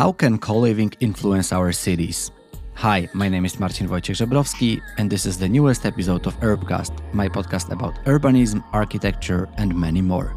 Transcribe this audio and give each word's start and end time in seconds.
How 0.00 0.12
can 0.12 0.38
co 0.38 0.56
living 0.56 0.90
influence 1.00 1.52
our 1.52 1.72
cities? 1.72 2.30
Hi, 2.76 3.06
my 3.12 3.28
name 3.28 3.44
is 3.44 3.60
Marcin 3.60 3.86
Wojciech 3.86 4.16
Żebrowski, 4.16 4.80
and 4.96 5.10
this 5.10 5.26
is 5.26 5.36
the 5.36 5.46
newest 5.46 5.84
episode 5.84 6.26
of 6.26 6.40
Urbcast, 6.40 6.92
my 7.12 7.28
podcast 7.28 7.70
about 7.70 8.02
urbanism, 8.06 8.64
architecture, 8.72 9.46
and 9.58 9.76
many 9.76 10.00
more. 10.00 10.32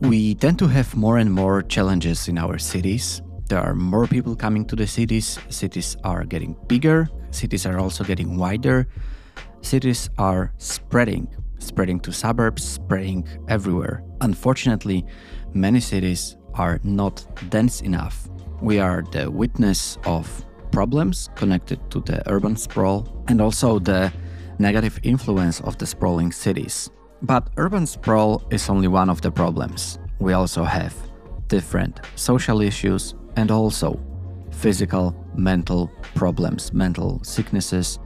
We 0.00 0.34
tend 0.34 0.58
to 0.60 0.68
have 0.68 0.96
more 0.96 1.18
and 1.18 1.30
more 1.30 1.60
challenges 1.60 2.26
in 2.26 2.38
our 2.38 2.56
cities. 2.56 3.20
There 3.48 3.60
are 3.60 3.74
more 3.74 4.06
people 4.06 4.34
coming 4.34 4.64
to 4.66 4.76
the 4.76 4.86
cities, 4.86 5.38
cities 5.50 5.96
are 6.02 6.24
getting 6.24 6.56
bigger, 6.66 7.08
cities 7.30 7.66
are 7.66 7.78
also 7.78 8.02
getting 8.02 8.38
wider, 8.38 8.88
cities 9.60 10.08
are 10.16 10.52
spreading, 10.56 11.28
spreading 11.58 12.00
to 12.00 12.12
suburbs, 12.12 12.64
spreading 12.64 13.28
everywhere. 13.48 14.02
Unfortunately, 14.22 15.04
many 15.52 15.80
cities 15.80 16.36
are 16.54 16.80
not 16.84 17.26
dense 17.50 17.82
enough. 17.82 18.28
We 18.62 18.78
are 18.78 19.02
the 19.12 19.30
witness 19.30 19.98
of 20.06 20.44
problems 20.72 21.28
connected 21.34 21.78
to 21.90 22.00
the 22.00 22.22
urban 22.30 22.56
sprawl 22.56 23.24
and 23.28 23.42
also 23.42 23.78
the 23.78 24.10
negative 24.58 24.98
influence 25.02 25.60
of 25.60 25.76
the 25.76 25.86
sprawling 25.86 26.32
cities. 26.32 26.90
But 27.20 27.50
urban 27.58 27.86
sprawl 27.86 28.42
is 28.50 28.70
only 28.70 28.88
one 28.88 29.10
of 29.10 29.20
the 29.20 29.30
problems. 29.30 29.98
We 30.18 30.32
also 30.32 30.64
have 30.64 30.94
different 31.48 32.00
social 32.14 32.62
issues 32.62 33.14
and 33.36 33.50
also 33.50 34.00
physical, 34.50 35.14
mental 35.34 35.90
problems, 36.14 36.72
mental 36.72 37.22
sicknesses, 37.22 37.98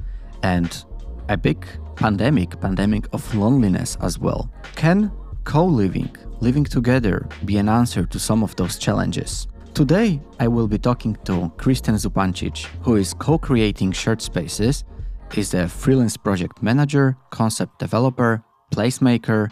and 0.42 0.84
a 1.28 1.36
big 1.36 1.66
pandemic, 1.96 2.60
pandemic 2.60 3.06
of 3.12 3.34
loneliness 3.34 3.96
as 4.00 4.18
well. 4.18 4.50
Can 4.76 5.10
co-living, 5.44 6.14
living 6.40 6.64
together, 6.64 7.26
be 7.44 7.56
an 7.58 7.68
answer 7.68 8.04
to 8.04 8.18
some 8.18 8.42
of 8.42 8.54
those 8.56 8.78
challenges? 8.78 9.46
Today, 9.74 10.20
I 10.40 10.48
will 10.48 10.66
be 10.66 10.78
talking 10.78 11.16
to 11.24 11.52
Kristen 11.56 11.94
Zupancic, 11.94 12.66
who 12.82 12.96
is 12.96 13.14
co-creating 13.14 13.92
shared 13.92 14.20
spaces, 14.20 14.84
is 15.36 15.54
a 15.54 15.68
freelance 15.68 16.16
project 16.16 16.62
manager, 16.62 17.16
concept 17.30 17.78
developer, 17.78 18.42
placemaker, 18.72 19.50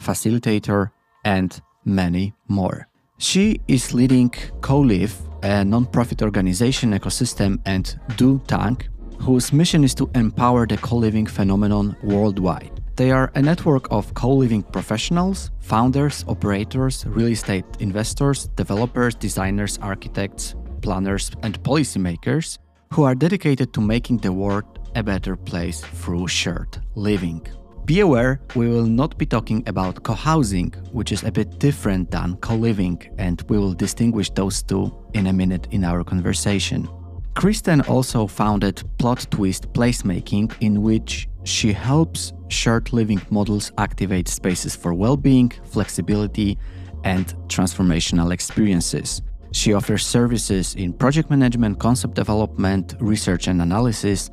facilitator, 0.00 0.90
and 1.24 1.60
many 1.84 2.34
more. 2.48 2.88
She 3.18 3.60
is 3.68 3.94
leading 3.94 4.30
CoLive, 4.60 5.14
a 5.42 5.64
non-profit 5.64 6.20
organization 6.22 6.92
ecosystem, 6.92 7.60
and 7.64 7.98
Do 8.16 8.40
Tank, 8.48 8.88
whose 9.20 9.52
mission 9.52 9.84
is 9.84 9.94
to 9.94 10.10
empower 10.14 10.66
the 10.66 10.76
co-living 10.78 11.26
phenomenon 11.26 11.96
worldwide. 12.02 12.82
They 12.96 13.12
are 13.12 13.30
a 13.34 13.42
network 13.42 13.86
of 13.90 14.12
co-living 14.14 14.62
professionals, 14.62 15.52
founders, 15.60 16.24
operators, 16.26 17.06
real 17.06 17.28
estate 17.28 17.64
investors, 17.78 18.48
developers, 18.56 19.14
designers, 19.14 19.78
architects, 19.78 20.54
planners, 20.82 21.30
and 21.42 21.62
policymakers 21.62 22.58
who 22.92 23.04
are 23.04 23.14
dedicated 23.14 23.72
to 23.74 23.80
making 23.80 24.18
the 24.18 24.32
world 24.32 24.64
a 24.96 25.02
better 25.02 25.36
place 25.36 25.80
through 25.80 26.28
shared 26.28 26.78
living. 26.94 27.46
Be 27.86 28.00
aware, 28.00 28.40
we 28.54 28.66
will 28.66 28.86
not 28.86 29.18
be 29.18 29.26
talking 29.26 29.62
about 29.66 30.02
co 30.04 30.14
housing, 30.14 30.72
which 30.92 31.12
is 31.12 31.22
a 31.22 31.30
bit 31.30 31.58
different 31.58 32.10
than 32.10 32.36
co 32.36 32.54
living, 32.54 32.98
and 33.18 33.42
we 33.50 33.58
will 33.58 33.74
distinguish 33.74 34.30
those 34.30 34.62
two 34.62 34.90
in 35.12 35.26
a 35.26 35.32
minute 35.34 35.68
in 35.70 35.84
our 35.84 36.02
conversation. 36.02 36.88
Kristen 37.34 37.82
also 37.82 38.26
founded 38.26 38.82
Plot 38.96 39.26
Twist 39.30 39.70
Placemaking, 39.74 40.54
in 40.60 40.80
which 40.80 41.28
she 41.42 41.74
helps 41.74 42.32
shared 42.48 42.90
living 42.94 43.20
models 43.28 43.70
activate 43.76 44.28
spaces 44.28 44.74
for 44.74 44.94
well 44.94 45.18
being, 45.18 45.52
flexibility, 45.64 46.56
and 47.04 47.34
transformational 47.48 48.32
experiences. 48.32 49.20
She 49.52 49.74
offers 49.74 50.06
services 50.06 50.74
in 50.74 50.94
project 50.94 51.28
management, 51.28 51.80
concept 51.80 52.14
development, 52.14 52.94
research 52.98 53.46
and 53.46 53.60
analysis, 53.60 54.30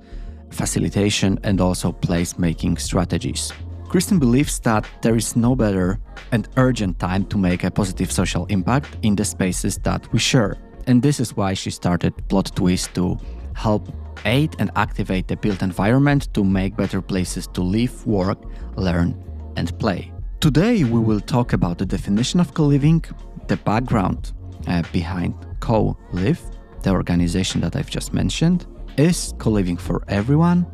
facilitation, 0.52 1.40
and 1.44 1.60
also 1.60 1.92
placemaking 1.92 2.80
strategies. 2.80 3.52
Kristen 3.88 4.20
believes 4.20 4.60
that 4.60 4.86
there 5.02 5.16
is 5.16 5.36
no 5.36 5.56
better 5.56 6.00
and 6.32 6.48
urgent 6.58 6.98
time 7.00 7.26
to 7.26 7.38
make 7.38 7.64
a 7.64 7.72
positive 7.72 8.12
social 8.12 8.46
impact 8.46 8.98
in 9.02 9.16
the 9.16 9.26
spaces 9.26 9.78
that 9.80 10.12
we 10.14 10.20
share. 10.20 10.58
And 10.88 11.02
this 11.02 11.20
is 11.20 11.36
why 11.36 11.54
she 11.54 11.72
started 11.72 12.14
Plot 12.30 12.56
Twist 12.56 12.94
to 12.96 13.18
help 13.54 13.94
aid 14.26 14.56
and 14.60 14.72
activate 14.76 15.28
the 15.28 15.36
built 15.36 15.62
environment 15.62 16.34
to 16.34 16.44
make 16.44 16.76
better 16.76 17.02
places 17.02 17.48
to 17.48 17.62
live, 17.62 18.06
work, 18.08 18.40
learn, 18.76 19.22
and 19.58 19.78
play. 19.80 20.12
Today, 20.40 20.84
we 20.84 21.00
will 21.00 21.20
talk 21.20 21.54
about 21.54 21.78
the 21.78 21.86
definition 21.86 22.40
of 22.40 22.54
co 22.54 22.64
living, 22.64 23.04
the 23.48 23.58
background 23.58 24.32
uh, 24.68 24.84
behind 24.92 25.34
Co 25.60 25.98
Live, 26.14 26.42
the 26.82 26.92
organization 26.92 27.62
that 27.62 27.76
I've 27.76 27.90
just 27.90 28.14
mentioned, 28.14 28.66
is 28.98 29.34
co 29.38 29.50
living 29.50 29.78
for 29.78 30.04
everyone? 30.08 30.66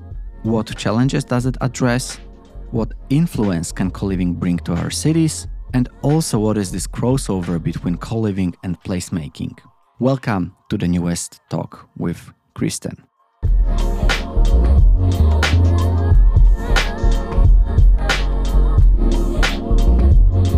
What 0.43 0.75
challenges 0.77 1.23
does 1.23 1.45
it 1.45 1.57
address? 1.61 2.19
What 2.71 2.93
influence 3.09 3.71
can 3.71 3.91
co 3.91 4.07
living 4.07 4.33
bring 4.33 4.57
to 4.59 4.73
our 4.73 4.89
cities? 4.89 5.47
And 5.73 5.89
also, 6.01 6.39
what 6.39 6.57
is 6.57 6.71
this 6.71 6.87
crossover 6.87 7.61
between 7.61 7.97
co 7.97 8.19
living 8.19 8.55
and 8.63 8.79
placemaking? 8.81 9.59
Welcome 9.99 10.55
to 10.69 10.77
the 10.77 10.87
newest 10.87 11.41
talk 11.49 11.89
with 11.97 12.31
Kristen. 12.53 13.03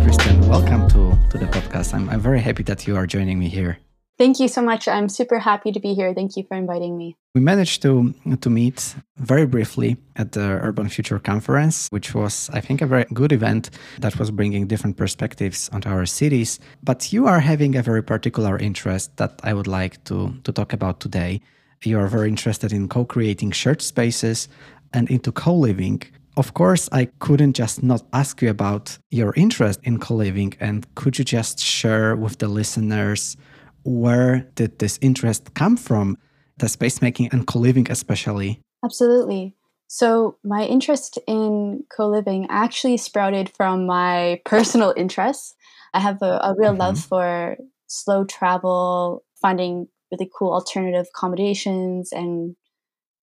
Kristen, 0.02 0.48
welcome 0.48 0.88
to, 0.88 1.16
to 1.30 1.38
the 1.38 1.48
podcast. 1.50 1.94
I'm, 1.94 2.08
I'm 2.08 2.20
very 2.20 2.40
happy 2.40 2.62
that 2.64 2.86
you 2.86 2.96
are 2.96 3.06
joining 3.06 3.38
me 3.38 3.48
here. 3.48 3.78
Thank 4.20 4.38
you 4.38 4.48
so 4.48 4.60
much. 4.60 4.86
I'm 4.86 5.08
super 5.08 5.38
happy 5.38 5.72
to 5.72 5.80
be 5.80 5.94
here. 5.94 6.12
Thank 6.12 6.36
you 6.36 6.44
for 6.46 6.54
inviting 6.54 6.98
me. 6.98 7.16
We 7.34 7.40
managed 7.40 7.80
to 7.82 8.12
to 8.42 8.50
meet 8.50 8.94
very 9.16 9.46
briefly 9.46 9.96
at 10.16 10.32
the 10.32 10.60
Urban 10.68 10.90
Future 10.90 11.18
Conference, 11.18 11.88
which 11.90 12.14
was, 12.14 12.50
I 12.52 12.60
think, 12.60 12.82
a 12.82 12.86
very 12.86 13.06
good 13.14 13.32
event 13.32 13.70
that 14.00 14.18
was 14.18 14.30
bringing 14.30 14.66
different 14.68 14.98
perspectives 14.98 15.70
onto 15.72 15.88
our 15.88 16.04
cities. 16.04 16.60
But 16.82 17.12
you 17.14 17.26
are 17.28 17.40
having 17.40 17.76
a 17.76 17.82
very 17.82 18.02
particular 18.02 18.58
interest 18.58 19.16
that 19.16 19.40
I 19.42 19.54
would 19.54 19.66
like 19.66 20.04
to 20.04 20.34
to 20.44 20.52
talk 20.52 20.74
about 20.74 21.00
today. 21.00 21.40
You 21.82 21.98
are 21.98 22.08
very 22.08 22.28
interested 22.28 22.72
in 22.72 22.88
co-creating 22.88 23.52
shared 23.52 23.80
spaces 23.80 24.48
and 24.92 25.10
into 25.10 25.32
co-living. 25.32 26.02
Of 26.36 26.52
course, 26.52 26.90
I 26.92 27.08
couldn't 27.20 27.56
just 27.58 27.82
not 27.82 28.02
ask 28.12 28.42
you 28.42 28.50
about 28.50 28.98
your 29.10 29.32
interest 29.34 29.80
in 29.82 29.98
co-living, 29.98 30.52
and 30.60 30.84
could 30.94 31.18
you 31.18 31.24
just 31.24 31.58
share 31.58 32.16
with 32.16 32.36
the 32.36 32.48
listeners? 32.48 33.36
Where 33.84 34.50
did 34.54 34.78
this 34.78 34.98
interest 35.02 35.54
come 35.54 35.76
from, 35.76 36.18
the 36.58 36.68
space 36.68 37.00
making 37.00 37.28
and 37.32 37.46
co 37.46 37.58
living, 37.58 37.90
especially? 37.90 38.60
Absolutely. 38.84 39.54
So, 39.86 40.38
my 40.44 40.64
interest 40.64 41.18
in 41.26 41.84
co 41.94 42.08
living 42.08 42.46
actually 42.48 42.96
sprouted 42.96 43.50
from 43.56 43.86
my 43.86 44.40
personal 44.46 44.94
interests. 44.96 45.54
I 45.92 46.00
have 46.00 46.22
a, 46.22 46.40
a 46.44 46.54
real 46.56 46.70
mm-hmm. 46.70 46.80
love 46.80 46.98
for 47.00 47.56
slow 47.86 48.24
travel, 48.24 49.24
finding 49.42 49.88
really 50.12 50.30
cool 50.36 50.52
alternative 50.52 51.06
accommodations, 51.14 52.12
and 52.12 52.54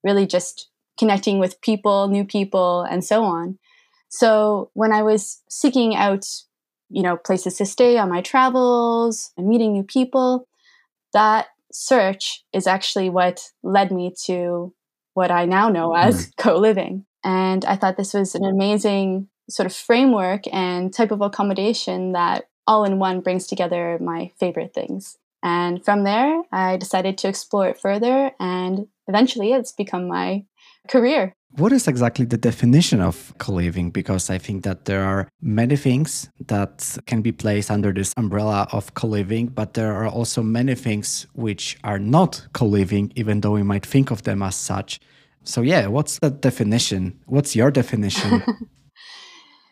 really 0.04 0.28
just 0.28 0.70
connecting 1.00 1.40
with 1.40 1.62
people, 1.62 2.08
new 2.08 2.26
people, 2.26 2.82
and 2.82 3.04
so 3.04 3.24
on. 3.24 3.58
So, 4.10 4.72
when 4.74 4.92
I 4.92 5.04
was 5.04 5.42
seeking 5.50 5.96
out 5.96 6.26
you 6.90 7.04
know, 7.04 7.18
places 7.18 7.58
to 7.58 7.66
stay 7.66 7.98
on 7.98 8.10
my 8.10 8.22
travels 8.22 9.32
and 9.38 9.48
meeting 9.48 9.74
new 9.74 9.84
people. 9.84 10.48
That 11.14 11.48
search 11.72 12.44
is 12.54 12.68
actually 12.68 13.10
what 13.10 13.42
led 13.64 13.92
me 13.92 14.14
to 14.26 14.74
what 15.14 15.32
I 15.32 15.46
now 15.46 15.70
know 15.70 15.94
as 15.94 16.28
mm. 16.32 16.38
co 16.38 16.58
living. 16.58 17.06
And 17.24 17.66
I 17.66 17.76
thought 17.76 17.98
this 17.98 18.14
was 18.14 18.36
an 18.36 18.46
amazing 18.46 19.28
sort 19.50 19.66
of 19.66 19.76
framework 19.76 20.44
and 20.54 20.94
type 20.94 21.12
of 21.12 21.22
accommodation 21.22 22.12
that 22.14 22.46
all 22.68 22.84
in 22.84 23.00
one 23.00 23.22
brings 23.22 23.48
together 23.48 23.98
my 24.02 24.32
favorite 24.40 24.74
things. 24.74 25.18
And 25.42 25.84
from 25.84 26.04
there, 26.04 26.42
I 26.52 26.78
decided 26.78 27.18
to 27.20 27.30
explore 27.30 27.70
it 27.70 27.80
further, 27.80 28.32
and 28.40 28.88
eventually 29.08 29.54
it's 29.54 29.72
become 29.72 30.08
my 30.08 30.44
career. 30.90 31.36
What 31.52 31.72
is 31.72 31.88
exactly 31.88 32.26
the 32.26 32.38
definition 32.38 33.02
of 33.02 33.34
co 33.38 33.54
living? 33.54 33.90
Because 33.90 34.30
I 34.30 34.38
think 34.38 34.64
that 34.64 34.86
there 34.86 35.04
are 35.04 35.28
many 35.42 35.76
things 35.76 36.30
that 36.48 36.98
can 37.06 37.22
be 37.22 37.32
placed 37.32 37.72
under 37.72 37.92
this 37.92 38.14
umbrella 38.18 38.68
of 38.72 38.94
co 38.94 39.08
living, 39.08 39.48
but 39.48 39.74
there 39.74 39.94
are 39.94 40.08
also 40.08 40.44
many 40.44 40.76
things 40.76 41.26
which 41.34 41.78
are 41.84 42.00
not 42.00 42.48
co 42.54 42.66
living, 42.66 43.12
even 43.16 43.42
though 43.42 43.54
we 43.54 43.64
might 43.64 43.86
think 43.86 44.12
of 44.12 44.24
them 44.24 44.44
as 44.44 44.56
such. 44.56 45.00
So, 45.44 45.62
yeah, 45.62 45.88
what's 45.88 46.20
the 46.20 46.30
definition? 46.30 47.20
What's 47.26 47.56
your 47.56 47.72
definition? 47.72 48.44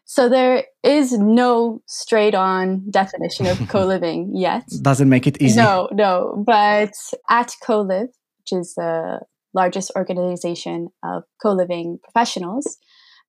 So 0.07 0.29
there 0.29 0.63
is 0.83 1.11
no 1.11 1.81
straight 1.87 2.35
on 2.35 2.89
definition 2.89 3.47
of 3.47 3.59
co 3.67 3.85
living 3.85 4.31
yet. 4.35 4.63
Doesn't 4.81 5.09
make 5.09 5.27
it 5.27 5.41
easy. 5.41 5.59
No, 5.59 5.89
no. 5.91 6.41
But 6.45 6.93
at 7.29 7.51
CoLive, 7.61 8.07
which 8.39 8.53
is 8.53 8.75
the 8.75 9.19
largest 9.55 9.91
organization 9.95 10.89
of 11.03 11.23
co 11.41 11.51
living 11.53 11.99
professionals, 12.03 12.77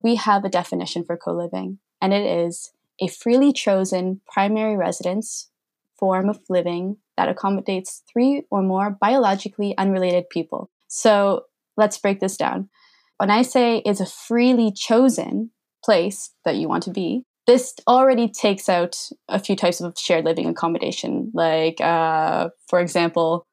we 0.03 0.15
have 0.15 0.45
a 0.45 0.49
definition 0.49 1.03
for 1.03 1.17
co 1.17 1.33
living, 1.33 1.79
and 2.01 2.13
it 2.13 2.25
is 2.25 2.71
a 3.01 3.07
freely 3.07 3.53
chosen 3.53 4.21
primary 4.31 4.75
residence 4.75 5.49
form 5.97 6.29
of 6.29 6.39
living 6.49 6.97
that 7.15 7.29
accommodates 7.29 8.03
three 8.11 8.43
or 8.51 8.61
more 8.61 8.91
biologically 9.01 9.75
unrelated 9.77 10.29
people. 10.29 10.69
So 10.87 11.45
let's 11.75 11.97
break 11.97 12.19
this 12.19 12.37
down. 12.37 12.69
When 13.17 13.31
I 13.31 13.41
say 13.41 13.81
it's 13.85 13.99
a 13.99 14.05
freely 14.05 14.71
chosen 14.71 15.51
place 15.83 16.31
that 16.45 16.55
you 16.55 16.67
want 16.67 16.83
to 16.83 16.91
be, 16.91 17.23
this 17.47 17.73
already 17.87 18.27
takes 18.27 18.69
out 18.69 19.09
a 19.29 19.39
few 19.39 19.55
types 19.55 19.81
of 19.81 19.97
shared 19.97 20.25
living 20.25 20.47
accommodation, 20.47 21.31
like, 21.33 21.79
uh, 21.81 22.49
for 22.67 22.79
example, 22.79 23.47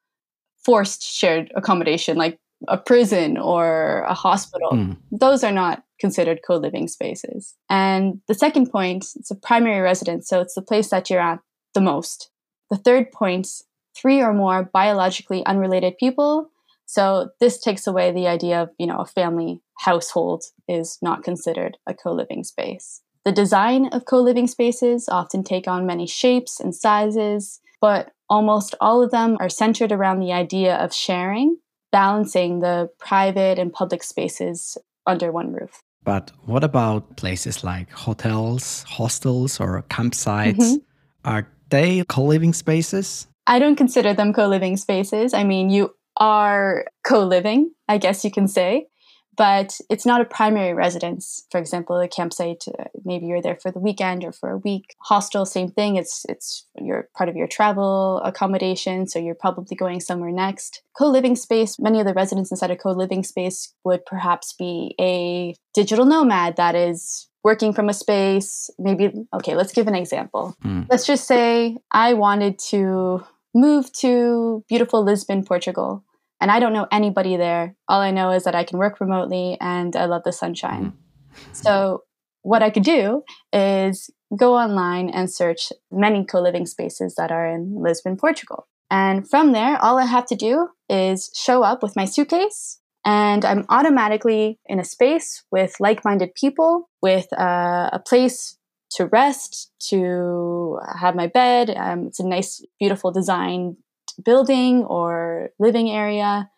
forced 0.64 1.02
shared 1.02 1.52
accommodation, 1.54 2.16
like 2.16 2.38
a 2.68 2.78
prison 2.78 3.36
or 3.36 4.02
a 4.08 4.14
hospital. 4.14 4.72
Mm. 4.72 4.96
Those 5.10 5.44
are 5.44 5.52
not 5.52 5.84
considered 6.00 6.40
co 6.46 6.56
living 6.56 6.88
spaces. 6.88 7.54
And 7.70 8.20
the 8.28 8.34
second 8.34 8.70
point, 8.70 9.06
it's 9.16 9.30
a 9.30 9.36
primary 9.36 9.80
residence, 9.80 10.28
so 10.28 10.40
it's 10.40 10.54
the 10.54 10.62
place 10.62 10.90
that 10.90 11.10
you're 11.10 11.20
at 11.20 11.40
the 11.74 11.80
most. 11.80 12.30
The 12.70 12.76
third 12.76 13.12
point, 13.12 13.48
three 13.96 14.20
or 14.20 14.32
more 14.32 14.70
biologically 14.72 15.44
unrelated 15.46 15.98
people. 15.98 16.50
So 16.86 17.30
this 17.40 17.58
takes 17.60 17.86
away 17.86 18.12
the 18.12 18.28
idea 18.28 18.62
of, 18.62 18.70
you 18.78 18.86
know, 18.86 18.98
a 18.98 19.06
family 19.06 19.62
household 19.78 20.44
is 20.68 20.98
not 21.02 21.24
considered 21.24 21.78
a 21.86 21.94
co-living 21.94 22.44
space. 22.44 23.00
The 23.24 23.32
design 23.32 23.86
of 23.86 24.04
co-living 24.04 24.46
spaces 24.46 25.08
often 25.08 25.44
take 25.44 25.66
on 25.66 25.86
many 25.86 26.06
shapes 26.06 26.60
and 26.60 26.74
sizes, 26.74 27.60
but 27.80 28.12
almost 28.28 28.74
all 28.80 29.02
of 29.02 29.10
them 29.10 29.36
are 29.40 29.48
centered 29.48 29.92
around 29.92 30.20
the 30.20 30.32
idea 30.32 30.76
of 30.76 30.92
sharing, 30.92 31.56
balancing 31.94 32.58
the 32.58 32.90
private 32.98 33.56
and 33.56 33.72
public 33.72 34.02
spaces 34.02 34.76
under 35.06 35.30
one 35.30 35.52
roof. 35.52 35.78
But 36.02 36.32
what 36.44 36.64
about 36.64 37.16
places 37.16 37.62
like 37.62 37.88
hotels, 37.92 38.82
hostels, 38.88 39.60
or 39.60 39.84
campsites? 39.88 40.56
Mm-hmm. 40.56 40.76
Are 41.24 41.46
they 41.70 42.02
co 42.08 42.24
living 42.24 42.52
spaces? 42.52 43.28
I 43.46 43.60
don't 43.60 43.76
consider 43.76 44.12
them 44.12 44.32
co 44.32 44.48
living 44.48 44.76
spaces. 44.76 45.32
I 45.34 45.44
mean, 45.44 45.70
you 45.70 45.94
are 46.16 46.84
co 47.06 47.24
living, 47.24 47.70
I 47.88 47.98
guess 47.98 48.24
you 48.24 48.32
can 48.32 48.48
say 48.48 48.88
but 49.36 49.78
it's 49.90 50.06
not 50.06 50.20
a 50.20 50.24
primary 50.24 50.74
residence. 50.74 51.46
For 51.50 51.58
example, 51.58 51.98
a 51.98 52.08
campsite, 52.08 52.64
uh, 52.78 52.84
maybe 53.04 53.26
you're 53.26 53.42
there 53.42 53.56
for 53.56 53.70
the 53.70 53.78
weekend 53.80 54.24
or 54.24 54.32
for 54.32 54.50
a 54.50 54.58
week. 54.58 54.94
Hostel, 55.00 55.46
same 55.46 55.68
thing. 55.68 55.96
It's 55.96 56.24
it's 56.28 56.66
you're 56.80 57.08
part 57.16 57.28
of 57.28 57.36
your 57.36 57.46
travel 57.46 58.20
accommodation, 58.24 59.06
so 59.06 59.18
you're 59.18 59.34
probably 59.34 59.76
going 59.76 60.00
somewhere 60.00 60.30
next. 60.30 60.82
Co-living 60.96 61.36
space. 61.36 61.78
Many 61.78 62.00
of 62.00 62.06
the 62.06 62.14
residents 62.14 62.50
inside 62.50 62.70
a 62.70 62.76
co-living 62.76 63.24
space 63.24 63.74
would 63.84 64.04
perhaps 64.06 64.52
be 64.52 64.94
a 65.00 65.54
digital 65.74 66.04
nomad 66.04 66.56
that 66.56 66.74
is 66.74 67.28
working 67.42 67.72
from 67.72 67.88
a 67.88 67.94
space. 67.94 68.70
Maybe 68.78 69.12
okay. 69.34 69.54
Let's 69.54 69.72
give 69.72 69.86
an 69.86 69.94
example. 69.94 70.56
Mm. 70.64 70.86
Let's 70.90 71.06
just 71.06 71.26
say 71.26 71.78
I 71.90 72.14
wanted 72.14 72.58
to 72.70 73.24
move 73.54 73.92
to 73.92 74.64
beautiful 74.68 75.04
Lisbon, 75.04 75.44
Portugal 75.44 76.04
and 76.44 76.50
I 76.50 76.60
don't 76.60 76.74
know 76.74 76.86
anybody 76.92 77.38
there. 77.38 77.74
All 77.88 78.02
I 78.02 78.10
know 78.10 78.30
is 78.30 78.44
that 78.44 78.54
I 78.54 78.64
can 78.64 78.76
work 78.76 79.00
remotely 79.00 79.56
and 79.62 79.96
I 79.96 80.04
love 80.04 80.24
the 80.24 80.30
sunshine. 80.30 80.92
Mm-hmm. 80.92 81.52
So, 81.54 82.02
what 82.42 82.62
I 82.62 82.68
could 82.68 82.82
do 82.82 83.22
is 83.50 84.10
go 84.36 84.54
online 84.54 85.08
and 85.08 85.32
search 85.32 85.72
many 85.90 86.22
co 86.22 86.42
living 86.42 86.66
spaces 86.66 87.14
that 87.14 87.32
are 87.32 87.46
in 87.46 87.82
Lisbon, 87.82 88.18
Portugal. 88.18 88.68
And 88.90 89.26
from 89.26 89.52
there, 89.52 89.82
all 89.82 89.98
I 89.98 90.04
have 90.04 90.26
to 90.26 90.34
do 90.34 90.68
is 90.90 91.30
show 91.34 91.62
up 91.62 91.82
with 91.82 91.96
my 91.96 92.04
suitcase, 92.04 92.78
and 93.06 93.42
I'm 93.46 93.64
automatically 93.70 94.58
in 94.66 94.78
a 94.78 94.84
space 94.84 95.44
with 95.50 95.74
like 95.80 96.04
minded 96.04 96.34
people, 96.34 96.90
with 97.00 97.26
uh, 97.32 97.88
a 97.90 98.02
place 98.06 98.58
to 98.96 99.06
rest, 99.06 99.72
to 99.88 100.78
have 101.00 101.14
my 101.14 101.26
bed. 101.26 101.70
Um, 101.74 102.08
it's 102.08 102.20
a 102.20 102.28
nice, 102.28 102.62
beautiful 102.78 103.10
design 103.12 103.78
building 104.22 104.84
or 104.84 105.50
living 105.58 105.90
area. 105.90 106.50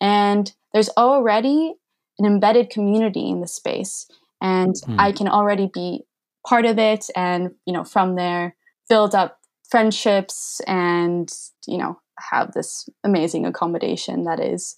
And 0.00 0.52
there's 0.72 0.90
already 0.96 1.74
an 2.18 2.26
embedded 2.26 2.70
community 2.70 3.28
in 3.28 3.40
the 3.40 3.48
space. 3.48 4.06
And 4.40 4.74
mm. 4.74 4.96
I 4.98 5.12
can 5.12 5.28
already 5.28 5.70
be 5.72 6.04
part 6.46 6.66
of 6.66 6.78
it 6.78 7.06
and, 7.16 7.52
you 7.66 7.72
know, 7.72 7.84
from 7.84 8.16
there 8.16 8.56
build 8.88 9.14
up 9.14 9.38
friendships 9.70 10.60
and, 10.66 11.32
you 11.66 11.78
know, 11.78 11.98
have 12.18 12.52
this 12.52 12.88
amazing 13.02 13.46
accommodation 13.46 14.24
that 14.24 14.40
is 14.40 14.76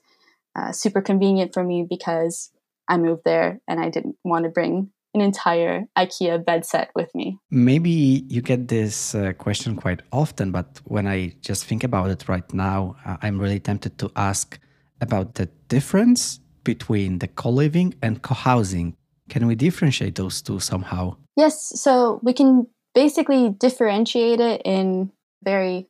uh, 0.56 0.72
super 0.72 1.02
convenient 1.02 1.52
for 1.52 1.62
me 1.62 1.86
because 1.88 2.50
I 2.88 2.96
moved 2.96 3.22
there 3.24 3.60
and 3.68 3.80
I 3.80 3.90
didn't 3.90 4.16
want 4.24 4.44
to 4.44 4.50
bring 4.50 4.90
an 5.16 5.22
entire 5.22 5.84
IKEA 5.96 6.44
bed 6.44 6.64
set 6.64 6.90
with 6.94 7.12
me. 7.14 7.38
Maybe 7.50 8.24
you 8.28 8.42
get 8.42 8.68
this 8.68 9.14
uh, 9.14 9.32
question 9.32 9.74
quite 9.74 10.02
often, 10.12 10.52
but 10.52 10.80
when 10.84 11.06
I 11.06 11.34
just 11.40 11.64
think 11.64 11.82
about 11.82 12.10
it 12.10 12.28
right 12.28 12.48
now, 12.52 12.96
uh, 13.04 13.16
I'm 13.22 13.40
really 13.40 13.60
tempted 13.60 13.98
to 13.98 14.12
ask 14.14 14.58
about 15.00 15.34
the 15.34 15.46
difference 15.68 16.40
between 16.64 17.18
the 17.18 17.28
co 17.28 17.50
living 17.50 17.94
and 18.02 18.22
co 18.22 18.34
housing. 18.34 18.96
Can 19.28 19.46
we 19.46 19.54
differentiate 19.54 20.14
those 20.14 20.42
two 20.42 20.60
somehow? 20.60 21.16
Yes, 21.36 21.80
so 21.80 22.20
we 22.22 22.32
can 22.32 22.66
basically 22.94 23.50
differentiate 23.50 24.40
it 24.40 24.62
in 24.64 25.10
very 25.42 25.88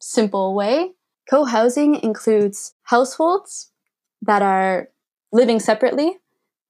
simple 0.00 0.54
way. 0.54 0.92
Co 1.28 1.44
housing 1.44 1.96
includes 1.96 2.74
households 2.84 3.70
that 4.22 4.42
are 4.42 4.88
living 5.32 5.60
separately, 5.60 6.18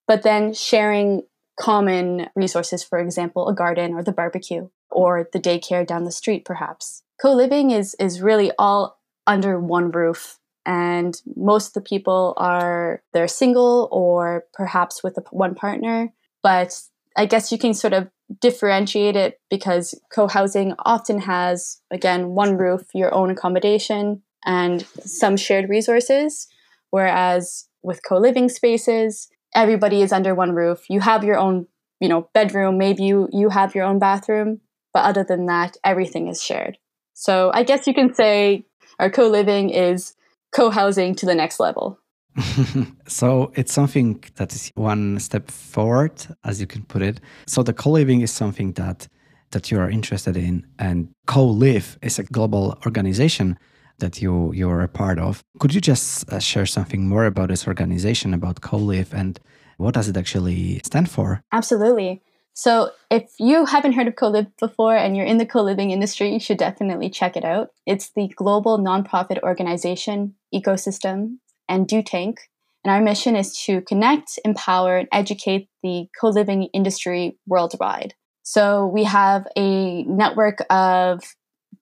but 0.06 0.22
then 0.22 0.52
sharing 0.52 1.22
common 1.60 2.28
resources, 2.34 2.82
for 2.82 2.98
example, 2.98 3.48
a 3.48 3.54
garden 3.54 3.92
or 3.92 4.02
the 4.02 4.12
barbecue 4.12 4.68
or 4.90 5.28
the 5.32 5.38
daycare 5.38 5.86
down 5.86 6.04
the 6.04 6.10
street, 6.10 6.44
perhaps. 6.44 7.02
Co 7.20 7.32
living 7.32 7.70
is, 7.70 7.94
is 8.00 8.22
really 8.22 8.50
all 8.58 8.98
under 9.26 9.60
one 9.60 9.90
roof. 9.90 10.38
And 10.64 11.20
most 11.36 11.68
of 11.68 11.72
the 11.74 11.88
people 11.88 12.34
are 12.36 13.02
they're 13.12 13.28
single 13.28 13.88
or 13.92 14.44
perhaps 14.54 15.02
with 15.02 15.18
a, 15.18 15.22
one 15.30 15.54
partner. 15.54 16.12
But 16.42 16.80
I 17.16 17.26
guess 17.26 17.52
you 17.52 17.58
can 17.58 17.74
sort 17.74 17.92
of 17.92 18.08
differentiate 18.40 19.16
it 19.16 19.40
because 19.50 19.94
co 20.12 20.28
housing 20.28 20.74
often 20.86 21.20
has, 21.20 21.80
again, 21.90 22.28
one 22.28 22.56
roof, 22.56 22.82
your 22.94 23.12
own 23.14 23.30
accommodation, 23.30 24.22
and 24.46 24.86
some 25.04 25.36
shared 25.36 25.68
resources. 25.68 26.46
Whereas 26.90 27.68
with 27.82 28.00
co 28.06 28.18
living 28.18 28.48
spaces, 28.48 29.28
everybody 29.54 30.02
is 30.02 30.12
under 30.12 30.34
one 30.34 30.52
roof. 30.52 30.88
You 30.88 31.00
have 31.00 31.24
your 31.24 31.38
own, 31.38 31.66
you 32.00 32.08
know, 32.08 32.28
bedroom, 32.34 32.78
maybe 32.78 33.04
you 33.04 33.28
you 33.32 33.48
have 33.48 33.74
your 33.74 33.84
own 33.84 33.98
bathroom, 33.98 34.60
but 34.92 35.04
other 35.04 35.24
than 35.24 35.46
that, 35.46 35.76
everything 35.84 36.28
is 36.28 36.42
shared. 36.42 36.78
So 37.14 37.50
I 37.52 37.62
guess 37.62 37.86
you 37.86 37.94
can 37.94 38.14
say 38.14 38.64
our 38.98 39.10
co-living 39.10 39.70
is 39.70 40.14
co-housing 40.52 41.14
to 41.16 41.26
the 41.26 41.34
next 41.34 41.60
level. 41.60 41.98
so 43.06 43.52
it's 43.54 43.72
something 43.72 44.22
that 44.36 44.54
is 44.54 44.70
one 44.74 45.18
step 45.18 45.50
forward, 45.50 46.12
as 46.44 46.60
you 46.60 46.66
can 46.66 46.84
put 46.84 47.02
it. 47.02 47.20
So 47.46 47.62
the 47.62 47.72
co-living 47.72 48.20
is 48.20 48.30
something 48.30 48.72
that 48.72 49.08
that 49.50 49.70
you 49.70 49.80
are 49.80 49.90
interested 49.90 50.36
in, 50.36 50.64
and 50.78 51.08
co-live 51.26 51.98
is 52.02 52.18
a 52.18 52.22
global 52.22 52.78
organization 52.86 53.58
that 54.00 54.20
you 54.20 54.52
you're 54.52 54.82
a 54.82 54.88
part 54.88 55.18
of. 55.18 55.42
Could 55.58 55.74
you 55.74 55.80
just 55.80 56.30
uh, 56.32 56.38
share 56.38 56.66
something 56.66 57.08
more 57.08 57.24
about 57.24 57.48
this 57.48 57.66
organization, 57.66 58.34
about 58.34 58.60
CoLive, 58.60 59.12
and 59.12 59.38
what 59.76 59.94
does 59.94 60.08
it 60.08 60.16
actually 60.16 60.80
stand 60.84 61.10
for? 61.10 61.42
Absolutely. 61.52 62.22
So, 62.54 62.90
if 63.10 63.32
you 63.38 63.64
haven't 63.64 63.92
heard 63.92 64.08
of 64.08 64.16
CoLive 64.16 64.50
before 64.58 64.96
and 64.96 65.16
you're 65.16 65.26
in 65.26 65.38
the 65.38 65.46
co 65.46 65.62
living 65.62 65.90
industry, 65.90 66.32
you 66.32 66.40
should 66.40 66.58
definitely 66.58 67.08
check 67.08 67.36
it 67.36 67.44
out. 67.44 67.68
It's 67.86 68.10
the 68.10 68.28
global 68.28 68.78
nonprofit 68.78 69.42
organization, 69.42 70.34
ecosystem, 70.54 71.38
and 71.68 71.86
do 71.86 72.02
tank. 72.02 72.40
And 72.84 72.92
our 72.92 73.00
mission 73.00 73.36
is 73.36 73.56
to 73.64 73.82
connect, 73.82 74.38
empower, 74.44 74.96
and 74.98 75.08
educate 75.12 75.68
the 75.82 76.08
co 76.20 76.28
living 76.28 76.64
industry 76.74 77.38
worldwide. 77.46 78.14
So, 78.42 78.86
we 78.86 79.04
have 79.04 79.46
a 79.56 80.02
network 80.02 80.58
of 80.68 81.22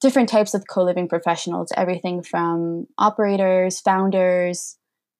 different 0.01 0.29
types 0.29 0.53
of 0.53 0.67
co 0.67 0.83
living 0.83 1.07
professionals, 1.07 1.71
everything 1.75 2.23
from 2.23 2.87
operators, 2.97 3.79
founders, 3.79 4.77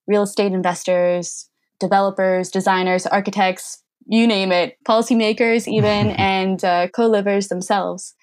real 0.07 0.23
estate 0.23 0.53
investors, 0.53 1.49
developers, 1.79 2.49
designers, 2.49 3.05
architects, 3.05 3.83
you 4.05 4.27
name 4.27 4.51
it, 4.51 4.77
policymakers, 4.87 5.67
even, 5.71 6.11
and 6.11 6.63
uh, 6.63 6.87
co 6.89 7.07
livers 7.07 7.47
themselves. 7.47 8.15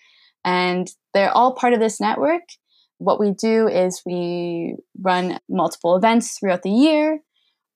And 0.45 0.89
they're 1.15 1.37
all 1.37 1.55
part 1.55 1.73
of 1.73 1.81
this 1.81 2.01
network. 2.01 2.43
What 2.99 3.21
we 3.21 3.33
do 3.33 3.69
is 3.69 4.03
we 4.07 4.77
run 5.01 5.39
multiple 5.49 5.97
events 5.97 6.39
throughout 6.39 6.63
the 6.63 6.71
year. 6.71 7.21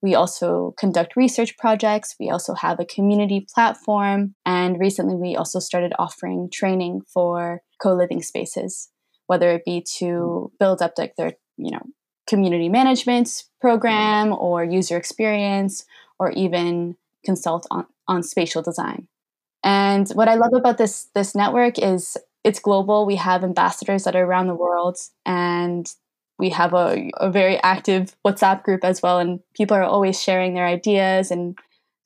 We 0.01 0.15
also 0.15 0.73
conduct 0.77 1.15
research 1.15 1.57
projects. 1.57 2.15
We 2.19 2.29
also 2.29 2.55
have 2.55 2.79
a 2.79 2.85
community 2.85 3.45
platform. 3.53 4.35
And 4.45 4.79
recently, 4.79 5.15
we 5.15 5.35
also 5.35 5.59
started 5.59 5.93
offering 5.99 6.49
training 6.51 7.01
for 7.13 7.61
co 7.81 7.93
living 7.93 8.21
spaces, 8.23 8.89
whether 9.27 9.51
it 9.51 9.65
be 9.65 9.85
to 9.97 10.51
build 10.59 10.81
up 10.81 10.93
like 10.97 11.15
their, 11.17 11.33
you 11.57 11.71
know, 11.71 11.83
community 12.27 12.69
management 12.69 13.43
program 13.59 14.33
or 14.33 14.63
user 14.63 14.97
experience 14.97 15.85
or 16.17 16.31
even 16.31 16.95
consult 17.25 17.67
on, 17.69 17.85
on 18.07 18.23
spatial 18.23 18.61
design. 18.61 19.07
And 19.63 20.09
what 20.09 20.27
I 20.27 20.35
love 20.35 20.53
about 20.53 20.77
this 20.77 21.09
this 21.13 21.35
network 21.35 21.77
is 21.77 22.17
it's 22.43 22.59
global. 22.59 23.05
We 23.05 23.17
have 23.17 23.43
ambassadors 23.43 24.03
that 24.05 24.15
are 24.15 24.25
around 24.25 24.47
the 24.47 24.55
world 24.55 24.97
and 25.25 25.87
we 26.41 26.49
have 26.49 26.73
a, 26.73 27.11
a 27.17 27.29
very 27.29 27.61
active 27.61 28.15
WhatsApp 28.25 28.63
group 28.63 28.83
as 28.83 29.01
well. 29.03 29.19
And 29.19 29.39
people 29.53 29.77
are 29.77 29.83
always 29.83 30.19
sharing 30.19 30.55
their 30.55 30.65
ideas 30.65 31.29
and 31.29 31.55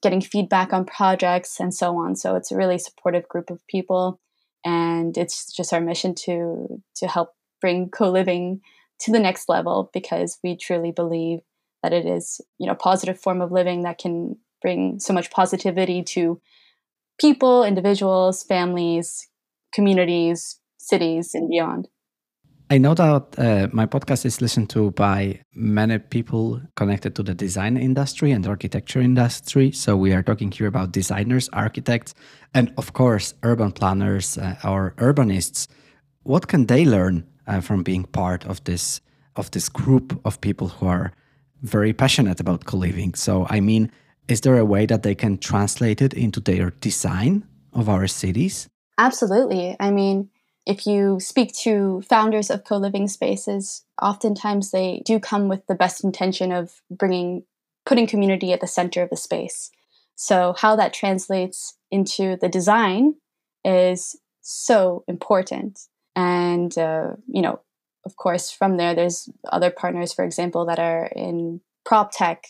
getting 0.03 0.19
feedback 0.19 0.73
on 0.73 0.83
projects 0.83 1.57
and 1.57 1.73
so 1.73 1.97
on. 1.97 2.17
So 2.17 2.35
it's 2.35 2.51
a 2.51 2.57
really 2.57 2.77
supportive 2.77 3.29
group 3.29 3.49
of 3.49 3.65
people. 3.67 4.19
And 4.65 5.17
it's 5.17 5.53
just 5.53 5.71
our 5.71 5.79
mission 5.79 6.13
to 6.25 6.81
to 6.97 7.07
help 7.07 7.29
bring 7.61 7.89
co-living 7.89 8.59
to 8.99 9.11
the 9.11 9.19
next 9.19 9.47
level 9.47 9.89
because 9.93 10.37
we 10.43 10.57
truly 10.57 10.91
believe 10.91 11.39
that 11.81 11.93
it 11.93 12.05
is, 12.05 12.41
you 12.59 12.67
know, 12.67 12.73
a 12.73 12.75
positive 12.89 13.17
form 13.17 13.41
of 13.41 13.53
living 13.53 13.83
that 13.83 13.99
can 13.99 14.35
bring 14.61 14.99
so 14.99 15.13
much 15.13 15.31
positivity 15.31 16.03
to 16.03 16.41
people, 17.21 17.63
individuals, 17.63 18.43
families, 18.43 19.29
communities, 19.73 20.59
cities, 20.77 21.33
and 21.33 21.49
beyond. 21.49 21.87
I 22.71 22.79
know 22.79 22.95
that 22.95 23.37
uh, 23.37 23.67
my 23.73 23.85
podcast 23.85 24.25
is 24.25 24.41
listened 24.41 24.71
to 24.71 24.89
by 24.91 25.41
many 25.53 25.99
people 25.99 26.59
connected 26.75 27.15
to 27.15 27.21
the 27.21 27.35
design 27.35 27.77
industry 27.77 28.31
and 28.31 28.45
architecture 28.47 29.01
industry. 29.01 29.71
So 29.71 29.95
we 29.95 30.13
are 30.13 30.23
talking 30.23 30.51
here 30.51 30.65
about 30.65 30.91
designers, 30.91 31.47
architects, 31.53 32.15
and 32.55 32.73
of 32.77 32.93
course, 32.93 33.35
urban 33.43 33.71
planners 33.71 34.39
uh, 34.39 34.55
or 34.63 34.95
urbanists. 34.97 35.67
What 36.23 36.47
can 36.47 36.65
they 36.65 36.85
learn 36.85 37.27
uh, 37.45 37.61
from 37.61 37.83
being 37.83 38.03
part 38.05 38.45
of 38.47 38.63
this 38.63 38.99
of 39.35 39.51
this 39.51 39.69
group 39.69 40.19
of 40.25 40.41
people 40.41 40.69
who 40.69 40.87
are 40.87 41.11
very 41.61 41.93
passionate 41.93 42.39
about 42.39 42.65
co-living? 42.65 43.13
So 43.13 43.45
I 43.47 43.59
mean, 43.59 43.91
is 44.27 44.41
there 44.41 44.57
a 44.57 44.65
way 44.65 44.87
that 44.87 45.03
they 45.03 45.13
can 45.13 45.37
translate 45.37 46.01
it 46.01 46.15
into 46.15 46.39
their 46.39 46.71
design 46.81 47.45
of 47.73 47.89
our 47.89 48.07
cities? 48.07 48.67
Absolutely. 48.97 49.75
I 49.79 49.91
mean, 49.91 50.29
if 50.65 50.87
you 50.87 51.19
speak 51.19 51.53
to 51.57 52.01
founders 52.09 52.49
of 52.49 52.63
co 52.63 52.77
living 52.77 53.07
spaces, 53.07 53.83
oftentimes 54.01 54.71
they 54.71 55.01
do 55.05 55.19
come 55.19 55.47
with 55.47 55.65
the 55.67 55.75
best 55.75 56.03
intention 56.03 56.51
of 56.51 56.81
bringing, 56.89 57.43
putting 57.85 58.07
community 58.07 58.51
at 58.51 58.61
the 58.61 58.67
center 58.67 59.03
of 59.03 59.09
the 59.09 59.17
space. 59.17 59.71
So, 60.15 60.53
how 60.57 60.75
that 60.75 60.93
translates 60.93 61.77
into 61.91 62.37
the 62.39 62.49
design 62.49 63.15
is 63.63 64.15
so 64.41 65.03
important. 65.07 65.79
And, 66.15 66.75
uh, 66.77 67.13
you 67.27 67.41
know, 67.41 67.59
of 68.05 68.15
course, 68.15 68.51
from 68.51 68.77
there, 68.77 68.95
there's 68.95 69.29
other 69.51 69.69
partners, 69.69 70.13
for 70.13 70.23
example, 70.23 70.65
that 70.65 70.79
are 70.79 71.07
in 71.07 71.61
prop 71.83 72.11
tech 72.11 72.47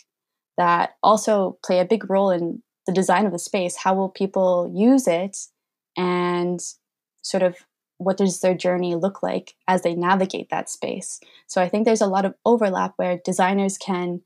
that 0.56 0.96
also 1.02 1.58
play 1.64 1.80
a 1.80 1.84
big 1.84 2.08
role 2.08 2.30
in 2.30 2.62
the 2.86 2.92
design 2.92 3.26
of 3.26 3.32
the 3.32 3.38
space. 3.38 3.76
How 3.76 3.94
will 3.94 4.08
people 4.08 4.70
use 4.74 5.06
it? 5.06 5.36
And 5.96 6.60
sort 7.22 7.42
of 7.42 7.56
what 7.98 8.16
does 8.16 8.40
their 8.40 8.54
journey 8.54 8.94
look 8.94 9.22
like 9.22 9.54
as 9.68 9.82
they 9.82 9.94
navigate 9.94 10.50
that 10.50 10.68
space? 10.68 11.20
So 11.46 11.62
I 11.62 11.68
think 11.68 11.84
there's 11.84 12.00
a 12.00 12.06
lot 12.06 12.24
of 12.24 12.34
overlap 12.44 12.94
where 12.96 13.20
designers 13.24 13.78
can 13.78 14.20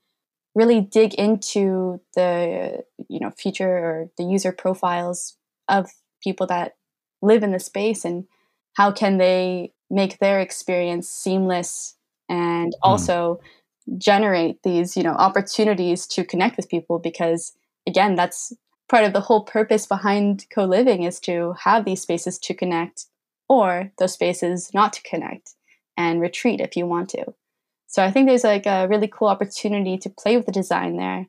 really 0.54 0.80
dig 0.80 1.14
into 1.14 2.00
the 2.14 2.82
you 3.08 3.20
know 3.20 3.30
future 3.30 3.70
or 3.70 4.10
the 4.16 4.24
user 4.24 4.52
profiles 4.52 5.36
of 5.68 5.90
people 6.22 6.46
that 6.46 6.72
live 7.22 7.42
in 7.42 7.52
the 7.52 7.60
space 7.60 8.04
and 8.04 8.24
how 8.74 8.90
can 8.90 9.18
they 9.18 9.72
make 9.90 10.18
their 10.18 10.40
experience 10.40 11.08
seamless 11.08 11.96
and 12.28 12.74
hmm. 12.74 12.88
also 12.88 13.40
mm. 13.88 13.98
generate 13.98 14.62
these 14.62 14.96
you 14.96 15.02
know 15.02 15.12
opportunities 15.12 16.06
to 16.06 16.24
connect 16.24 16.56
with 16.56 16.68
people 16.68 16.98
because 16.98 17.52
again 17.86 18.14
that's 18.16 18.52
part 18.88 19.04
of 19.04 19.12
the 19.12 19.20
whole 19.20 19.44
purpose 19.44 19.86
behind 19.86 20.46
co-living 20.52 21.04
is 21.04 21.20
to 21.20 21.54
have 21.62 21.84
these 21.84 22.02
spaces 22.02 22.38
to 22.38 22.52
connect 22.54 23.06
or 23.50 23.90
those 23.98 24.14
spaces 24.14 24.70
not 24.72 24.92
to 24.92 25.02
connect 25.02 25.54
and 25.96 26.20
retreat 26.20 26.60
if 26.60 26.76
you 26.76 26.86
want 26.86 27.08
to. 27.10 27.34
So 27.88 28.04
I 28.04 28.12
think 28.12 28.28
there's 28.28 28.44
like 28.44 28.64
a 28.64 28.86
really 28.86 29.08
cool 29.08 29.26
opportunity 29.26 29.98
to 29.98 30.08
play 30.08 30.36
with 30.36 30.46
the 30.46 30.52
design 30.52 30.96
there 30.96 31.26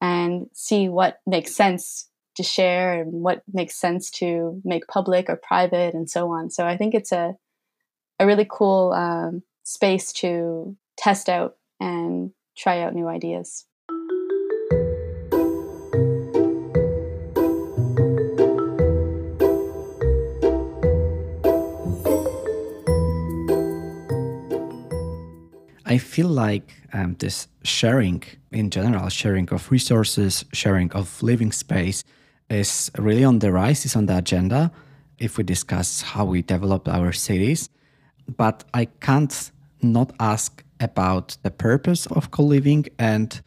and 0.00 0.48
see 0.54 0.88
what 0.88 1.18
makes 1.26 1.56
sense 1.56 2.08
to 2.36 2.44
share 2.44 3.02
and 3.02 3.12
what 3.14 3.42
makes 3.52 3.74
sense 3.74 4.12
to 4.12 4.62
make 4.64 4.86
public 4.86 5.28
or 5.28 5.34
private 5.34 5.92
and 5.92 6.08
so 6.08 6.30
on. 6.30 6.50
So 6.50 6.64
I 6.64 6.76
think 6.76 6.94
it's 6.94 7.10
a 7.10 7.34
a 8.18 8.26
really 8.26 8.46
cool 8.48 8.92
um, 8.92 9.42
space 9.64 10.12
to 10.12 10.76
test 10.96 11.28
out 11.28 11.56
and 11.80 12.30
try 12.56 12.80
out 12.80 12.94
new 12.94 13.08
ideas. 13.08 13.66
I 25.96 25.98
feel 25.98 26.28
like 26.28 26.74
um, 26.92 27.16
this 27.20 27.48
sharing 27.62 28.22
in 28.52 28.68
general, 28.68 29.08
sharing 29.08 29.48
of 29.48 29.70
resources, 29.70 30.44
sharing 30.52 30.92
of 30.92 31.22
living 31.22 31.52
space 31.52 32.04
is 32.50 32.90
really 32.98 33.24
on 33.24 33.38
the 33.38 33.50
rise, 33.50 33.86
is 33.86 33.96
on 33.96 34.04
the 34.04 34.18
agenda 34.18 34.70
if 35.18 35.38
we 35.38 35.44
discuss 35.44 36.02
how 36.02 36.26
we 36.26 36.42
develop 36.42 36.86
our 36.86 37.12
cities. 37.12 37.70
But 38.28 38.62
I 38.74 38.84
can't 39.00 39.50
not 39.80 40.12
ask 40.20 40.62
about 40.80 41.38
the 41.42 41.50
purpose 41.50 42.04
of 42.08 42.30
co 42.30 42.42
living 42.42 42.84
and 42.98 43.40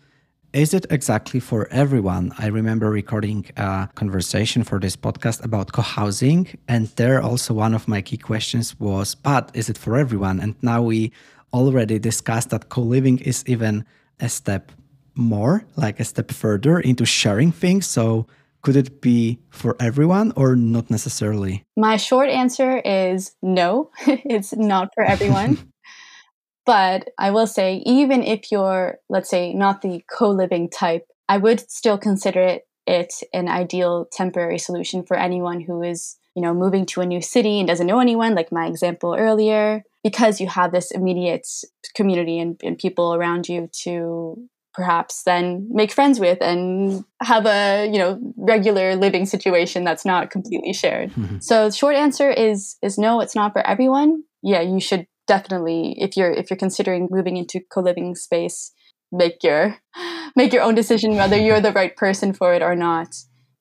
is 0.52 0.74
it 0.74 0.88
exactly 0.90 1.40
for 1.40 1.68
everyone? 1.68 2.32
I 2.40 2.48
remember 2.48 2.90
recording 2.90 3.46
a 3.58 3.88
conversation 3.94 4.64
for 4.64 4.80
this 4.80 4.96
podcast 4.96 5.46
about 5.46 5.72
co 5.72 5.84
housing, 5.84 6.48
and 6.68 6.88
there 6.96 7.22
also 7.22 7.54
one 7.54 7.76
of 7.76 7.88
my 7.88 8.02
key 8.02 8.18
questions 8.18 8.80
was, 8.80 9.14
but 9.14 9.52
is 9.54 9.70
it 9.70 9.78
for 9.78 9.96
everyone? 9.96 10.40
And 10.40 10.56
now 10.64 10.82
we 10.82 11.12
already 11.54 12.00
discussed 12.00 12.50
that 12.50 12.70
co-living 12.70 13.20
is 13.20 13.44
even 13.48 13.86
a 14.20 14.30
step 14.30 14.72
more, 15.16 15.64
like 15.76 16.00
a 16.00 16.06
step 16.06 16.32
further 16.32 16.80
into 16.80 17.06
sharing 17.06 17.52
things. 17.52 17.88
So 17.88 18.28
could 18.62 18.76
it 18.76 19.02
be 19.02 19.40
for 19.50 19.76
everyone 19.80 20.34
or 20.36 20.56
not 20.56 20.90
necessarily? 20.90 21.64
My 21.78 21.98
short 21.98 22.30
answer 22.30 22.80
is 22.80 23.32
no, 23.42 23.92
it's 24.08 24.56
not 24.56 24.90
for 24.94 25.04
everyone. 25.04 25.58
but 26.66 27.10
I 27.18 27.32
will 27.32 27.48
say, 27.48 27.82
even 27.86 28.24
if 28.24 28.52
you're, 28.52 29.00
let's 29.10 29.30
say, 29.30 29.54
not 29.54 29.82
the 29.82 30.04
co 30.10 30.30
living 30.30 30.70
type, 30.70 31.06
I 31.28 31.38
would 31.38 31.70
still 31.70 31.98
consider 31.98 32.42
it, 32.42 32.68
it 32.86 33.14
an 33.34 33.48
ideal 33.48 34.08
temporary 34.12 34.60
solution 34.60 35.04
for 35.04 35.18
anyone 35.18 35.62
who 35.62 35.82
is, 35.82 36.18
you 36.36 36.42
know, 36.42 36.54
moving 36.54 36.86
to 36.88 37.02
a 37.02 37.06
new 37.06 37.22
city 37.22 37.60
and 37.60 37.68
doesn't 37.68 37.88
know 37.88 38.00
anyone, 38.00 38.36
like 38.36 38.52
my 38.52 38.68
example 38.68 39.16
earlier, 39.18 39.84
because 40.04 40.40
you 40.40 40.48
have 40.48 40.72
this 40.72 40.92
immediate 40.92 41.48
community 41.96 42.40
and, 42.40 42.60
and 42.64 42.78
people 42.78 43.14
around 43.14 43.50
you 43.50 43.70
to 43.84 44.50
perhaps 44.74 45.24
then 45.24 45.68
make 45.72 45.92
friends 45.92 46.20
with 46.20 46.42
and 46.42 47.04
have 47.22 47.46
a 47.46 47.90
you 47.92 47.98
know 47.98 48.20
regular 48.38 48.96
living 48.96 49.26
situation 49.26 49.84
that's 49.84 50.06
not 50.06 50.30
completely 50.30 50.74
shared. 50.74 51.12
Mm-hmm. 51.12 51.40
so 51.40 51.66
the 51.66 51.76
short 51.76 51.96
answer 51.96 52.30
is 52.30 52.78
is 52.82 52.98
no 52.98 53.20
it's 53.20 53.36
not 53.36 53.52
for 53.52 53.66
everyone. 53.66 54.24
Yeah 54.42 54.62
you 54.62 54.80
should 54.80 55.08
definitely 55.28 55.96
if 55.98 56.16
you're 56.16 56.32
if 56.32 56.50
you're 56.50 56.58
considering 56.58 57.08
moving 57.12 57.38
into 57.38 57.60
co-living 57.72 58.16
space 58.16 58.72
make 59.12 59.44
your 59.44 59.78
make 60.36 60.54
your 60.54 60.64
own 60.64 60.76
decision 60.76 61.16
whether 61.16 61.38
you're 61.46 61.62
the 61.62 61.74
right 61.74 61.96
person 61.96 62.34
for 62.34 62.54
it 62.54 62.62
or 62.62 62.76
not. 62.76 63.16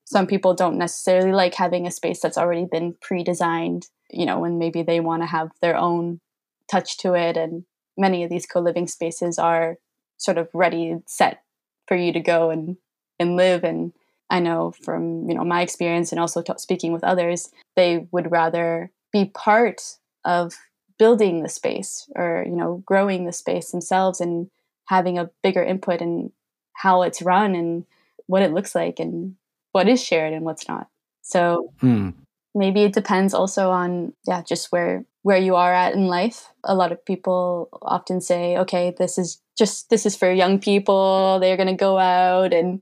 Some 0.05 0.27
people 0.27 0.55
don't 0.55 0.79
necessarily 0.79 1.33
like 1.33 1.55
having 1.55 1.87
a 1.87 1.91
space 1.91 2.21
that's 2.21 2.39
already 2.39 2.67
been 2.71 2.95
pre-designed 3.01 3.87
you 4.11 4.27
know 4.27 4.39
when 4.39 4.59
maybe 4.59 4.83
they 4.83 5.01
want 5.01 5.23
to 5.23 5.27
have 5.27 5.49
their 5.61 5.77
own 5.77 6.21
touch 6.71 6.99
to 6.99 7.15
it 7.15 7.37
and 7.37 7.65
many 7.97 8.23
of 8.23 8.31
these 8.31 8.47
co-living 8.47 8.87
spaces 8.87 9.39
are 9.39 9.77
sort 10.17 10.39
of 10.39 10.49
ready 10.53 10.97
set 11.07 11.43
for 11.87 11.97
you 11.97 12.13
to 12.13 12.21
go 12.21 12.51
and 12.51 12.77
and 13.19 13.37
live 13.37 13.65
and 13.65 13.93
i 14.31 14.39
know 14.39 14.73
from 14.83 15.29
you 15.29 15.35
know 15.35 15.45
my 15.45 15.63
experience 15.63 16.13
and 16.13 16.21
also 16.21 16.43
t- 16.43 16.53
speaking 16.57 16.93
with 16.93 17.05
others 17.05 17.51
they 17.77 18.07
would 18.13 18.31
rather 18.31 18.91
be 19.13 19.27
part 19.27 19.97
of 20.25 20.55
building 20.99 21.43
the 21.43 21.49
space 21.49 22.09
or 22.15 22.45
you 22.47 22.57
know 22.57 22.83
growing 22.85 23.25
the 23.25 23.33
space 23.33 23.71
themselves 23.71 24.21
and 24.21 24.51
having 24.87 25.19
a 25.19 25.31
bigger 25.43 25.63
input 25.63 26.01
in 26.01 26.31
how 26.75 27.03
it's 27.03 27.23
run 27.23 27.55
and 27.55 27.85
what 28.27 28.43
it 28.43 28.53
looks 28.53 28.75
like 28.75 28.99
and 28.99 29.35
what 29.73 29.89
is 29.89 30.03
shared 30.03 30.33
and 30.33 30.45
what's 30.45 30.69
not 30.69 30.89
so 31.23 31.73
hmm. 31.81 32.11
maybe 32.55 32.83
it 32.83 32.93
depends 32.93 33.33
also 33.33 33.71
on 33.71 34.13
yeah 34.27 34.43
just 34.43 34.71
where 34.73 35.05
where 35.29 35.37
you 35.37 35.57
are 35.57 35.75
at 35.75 35.93
in 35.93 36.07
life. 36.07 36.49
A 36.65 36.75
lot 36.75 36.91
of 36.91 37.05
people 37.05 37.69
often 37.83 38.23
say, 38.23 38.57
okay, 38.57 38.95
this 38.97 39.19
is 39.19 39.43
just 39.59 39.91
this 39.91 40.07
is 40.07 40.17
for 40.17 40.33
young 40.33 40.59
people. 40.59 41.39
They're 41.39 41.59
going 41.59 41.69
to 41.69 41.75
go 41.75 41.99
out 41.99 42.55
and 42.55 42.81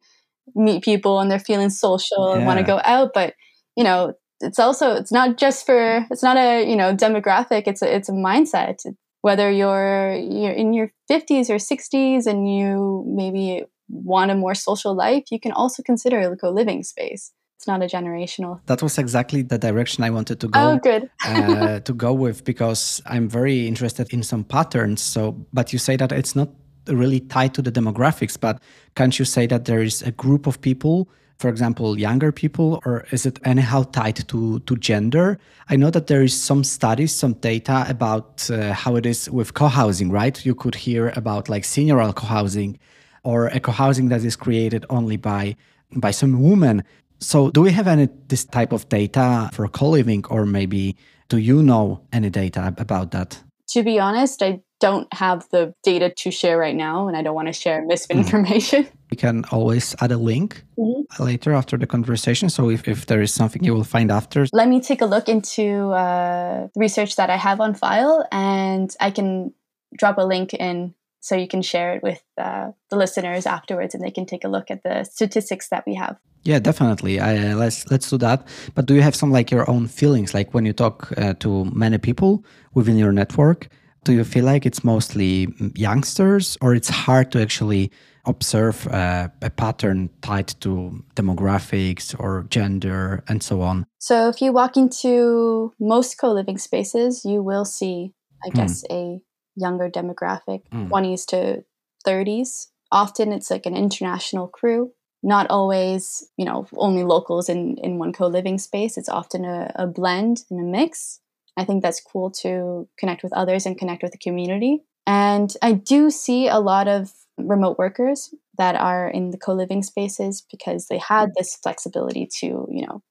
meet 0.55 0.85
people 0.85 1.19
and 1.19 1.29
they're 1.29 1.41
feeling 1.41 1.71
social 1.71 2.35
and 2.35 2.47
want 2.47 2.61
to 2.61 2.65
go 2.65 2.81
out. 2.85 3.11
But, 3.13 3.35
you 3.77 3.83
know, 3.83 4.15
it's 4.41 4.61
also, 4.61 4.95
it's 4.95 5.11
not 5.11 5.39
just 5.39 5.67
for, 5.67 6.07
it's 6.09 6.23
not 6.23 6.37
a, 6.37 6.65
you 6.65 6.77
know, 6.77 6.95
demographic. 6.95 7.65
It's 7.67 7.83
a, 7.83 7.93
it's 7.93 8.09
a 8.09 8.13
mindset. 8.13 8.77
Whether 9.23 9.51
you're, 9.51 10.15
you're 10.15 10.53
in 10.53 10.73
your 10.73 10.93
50s 11.11 11.51
or 11.51 11.57
60s 11.57 12.27
and 12.29 12.49
you 12.49 13.05
maybe 13.09 13.65
want 13.89 14.31
a 14.31 14.37
more 14.37 14.55
social 14.55 14.95
life, 14.95 15.25
you 15.33 15.41
can 15.41 15.51
also 15.51 15.83
consider 15.83 16.21
a 16.21 16.37
co-living 16.37 16.85
space 16.85 17.33
it's 17.67 17.69
not 17.69 17.83
a 17.83 17.87
generational. 17.87 18.61
That 18.67 18.83
was 18.83 18.99
exactly 18.99 19.43
the 19.43 19.59
direction 19.59 20.05
I 20.05 20.11
wanted 20.11 20.41
to 20.41 20.49
go. 20.49 20.61
Oh, 20.61 20.79
good. 20.79 21.11
uh, 21.25 21.81
to 21.81 21.93
go 21.93 22.13
with 22.13 22.45
because 22.45 23.03
I'm 23.07 23.29
very 23.29 23.67
interested 23.67 24.13
in 24.13 24.23
some 24.23 24.45
patterns. 24.45 25.03
So, 25.03 25.33
but 25.53 25.73
you 25.73 25.79
say 25.79 25.97
that 25.97 26.13
it's 26.13 26.37
not 26.37 26.49
really 26.87 27.21
tied 27.21 27.55
to 27.55 27.63
the 27.63 27.73
demographics. 27.73 28.39
But 28.39 28.61
can't 28.95 29.19
you 29.19 29.25
say 29.25 29.47
that 29.49 29.65
there 29.65 29.83
is 29.83 30.03
a 30.03 30.13
group 30.13 30.47
of 30.47 30.61
people? 30.61 31.09
For 31.39 31.51
example, 31.51 31.99
younger 31.99 32.33
people, 32.33 32.81
or 32.87 33.05
is 33.11 33.27
it 33.27 33.39
anyhow 33.45 33.83
tied 33.83 34.27
to, 34.29 34.61
to 34.61 34.77
gender? 34.77 35.39
I 35.69 35.77
know 35.77 35.91
that 35.91 36.07
there 36.07 36.23
is 36.23 36.41
some 36.41 36.65
studies, 36.65 37.15
some 37.15 37.35
data 37.35 37.85
about 37.89 38.49
uh, 38.49 38.73
how 38.73 38.97
it 38.97 39.05
is 39.05 39.29
with 39.29 39.53
co-housing, 39.53 40.11
right? 40.11 40.47
You 40.47 40.55
could 40.55 40.77
hear 40.77 41.13
about 41.15 41.51
like 41.51 41.65
senioral 41.65 42.15
co-housing 42.15 42.79
or 43.23 43.49
a 43.49 43.61
co-housing 43.61 44.09
that 44.09 44.25
is 44.25 44.37
created 44.37 44.87
only 44.89 45.17
by 45.17 45.57
by 45.95 46.11
some 46.11 46.43
women 46.43 46.83
so, 47.19 47.51
do 47.51 47.63
we 47.63 47.73
have 47.73 47.87
any 47.87 48.09
this 48.29 48.45
type 48.45 48.73
of 48.73 48.89
data 48.89 49.51
for 49.53 49.69
co-living, 49.69 50.25
or 50.29 50.45
maybe 50.47 50.97
do 51.29 51.39
you 51.39 51.63
know 51.63 52.03
any 52.13 52.31
data 52.31 52.75
about 52.77 53.11
that? 53.13 53.43
To 53.71 53.83
be 53.83 53.99
honest, 53.99 54.43
I 54.43 54.61
don't 54.81 55.13
have 55.15 55.47
the 55.51 55.75
data 55.83 56.11
to 56.11 56.31
share 56.31 56.59
right 56.59 56.77
now, 56.77 57.09
and 57.09 57.17
I 57.17 57.23
don't 57.23 57.35
want 57.35 57.49
to 57.49 57.53
share 57.53 57.85
misinformation. 57.85 58.85
Mm. 58.85 58.93
We 59.09 59.17
can 59.17 59.45
always 59.53 59.95
add 60.01 60.11
a 60.11 60.17
link 60.17 60.65
mm-hmm. 60.77 61.23
later 61.23 61.53
after 61.53 61.79
the 61.79 61.87
conversation. 61.87 62.51
So, 62.51 62.71
if, 62.71 62.89
if 62.89 63.07
there 63.07 63.23
is 63.23 63.33
something 63.33 63.63
you 63.63 63.73
will 63.73 63.85
find 63.85 64.11
after, 64.11 64.47
let 64.53 64.69
me 64.69 64.81
take 64.81 65.01
a 65.01 65.07
look 65.07 65.29
into 65.29 65.93
uh, 65.93 66.67
research 66.75 67.15
that 67.15 67.31
I 67.31 67.37
have 67.37 67.61
on 67.61 67.75
file, 67.75 68.27
and 68.33 68.93
I 69.01 69.13
can 69.13 69.55
drop 69.97 70.19
a 70.19 70.27
link 70.27 70.55
in 70.55 70.93
so 71.27 71.35
you 71.35 71.49
can 71.49 71.61
share 71.61 71.95
it 71.97 72.03
with 72.05 72.23
uh, 72.39 72.71
the 72.91 72.97
listeners 72.97 73.47
afterwards 73.47 73.95
and 73.95 74.05
they 74.05 74.13
can 74.13 74.27
take 74.27 74.45
a 74.45 74.49
look 74.49 74.71
at 74.71 74.85
the 74.85 75.03
statistics 75.03 75.69
that 75.71 75.85
we 75.87 75.95
have 75.95 76.17
yeah 76.45 76.61
definitely 76.61 77.19
I, 77.19 77.51
uh, 77.51 77.57
let's 77.57 77.91
let's 77.91 78.09
do 78.09 78.19
that 78.19 78.47
but 78.75 78.87
do 78.87 78.95
you 78.95 79.03
have 79.03 79.17
some 79.17 79.33
like 79.33 79.51
your 79.51 79.69
own 79.69 79.89
feelings 79.89 80.35
like 80.35 80.55
when 80.55 80.65
you 80.65 80.73
talk 80.73 81.13
uh, 81.19 81.35
to 81.41 81.65
many 81.65 81.99
people 81.99 82.45
within 82.75 82.97
your 82.97 83.13
network 83.13 83.69
do 84.05 84.13
you 84.13 84.23
feel 84.23 84.45
like 84.45 84.65
it's 84.65 84.85
mostly 84.85 85.49
youngsters 85.75 86.57
or 86.61 86.75
it's 86.77 86.89
hard 86.89 87.33
to 87.33 87.43
actually 87.43 87.91
observe 88.25 88.87
uh, 88.89 89.29
a 89.43 89.51
pattern 89.51 90.11
tied 90.23 90.49
to 90.61 91.05
demographics 91.17 92.15
or 92.21 92.47
gender 92.51 93.25
and 93.29 93.43
so 93.43 93.63
on 93.63 93.85
so 93.99 94.29
if 94.29 94.41
you 94.41 94.53
walk 94.53 94.77
into 94.77 95.73
most 95.81 96.19
co-living 96.19 96.59
spaces 96.59 97.25
you 97.25 97.43
will 97.43 97.65
see 97.65 98.13
i 98.45 98.49
hmm. 98.49 98.57
guess 98.59 98.85
mm. 98.85 98.95
a 98.95 99.21
younger 99.57 99.91
demographic, 99.91 100.63
mm. 100.73 100.89
20s 100.89 101.27
to 101.27 101.65
30s. 102.07 102.69
Often 102.93 103.33
it's 103.33 103.51
like 103.51 103.67
an 103.67 103.77
international 103.77 104.47
crew, 104.47 104.93
not 105.23 105.49
always, 105.51 106.29
you 106.37 106.45
know, 106.45 106.67
only 106.77 107.03
locals 107.03 107.49
in, 107.49 107.77
in 107.79 107.99
one 107.99 108.13
co 108.13 108.27
living 108.29 108.59
space. 108.59 108.97
It's 108.97 109.09
often 109.09 109.45
a, 109.45 109.73
a 109.75 109.87
blend 109.87 110.45
and 110.51 110.61
a 110.61 110.63
mix. 110.63 111.21
I 111.57 111.65
think 111.65 111.83
that's 111.83 112.01
cool 112.01 112.31
to 112.43 112.89
connect 112.99 113.23
with 113.23 113.33
others 113.33 113.67
and 113.67 113.79
connect 113.79 114.03
with 114.03 114.13
the 114.13 114.19
community. 114.19 114.85
And 115.07 115.53
I 115.63 115.73
do 115.73 116.11
see 116.11 116.49
a 116.49 116.59
lot 116.59 116.87
of 116.89 117.13
remote 117.39 117.79
workers 117.79 118.35
that 118.59 118.77
are 118.77 119.09
in 119.09 119.31
the 119.31 119.39
co 119.39 119.53
living 119.53 119.83
spaces 119.83 120.45
because 120.51 120.87
they 120.87 120.99
had 120.99 121.33
this 121.37 121.57
flexibility 121.57 122.29
to, 122.41 122.47
you 122.71 122.87
know, 122.87 123.03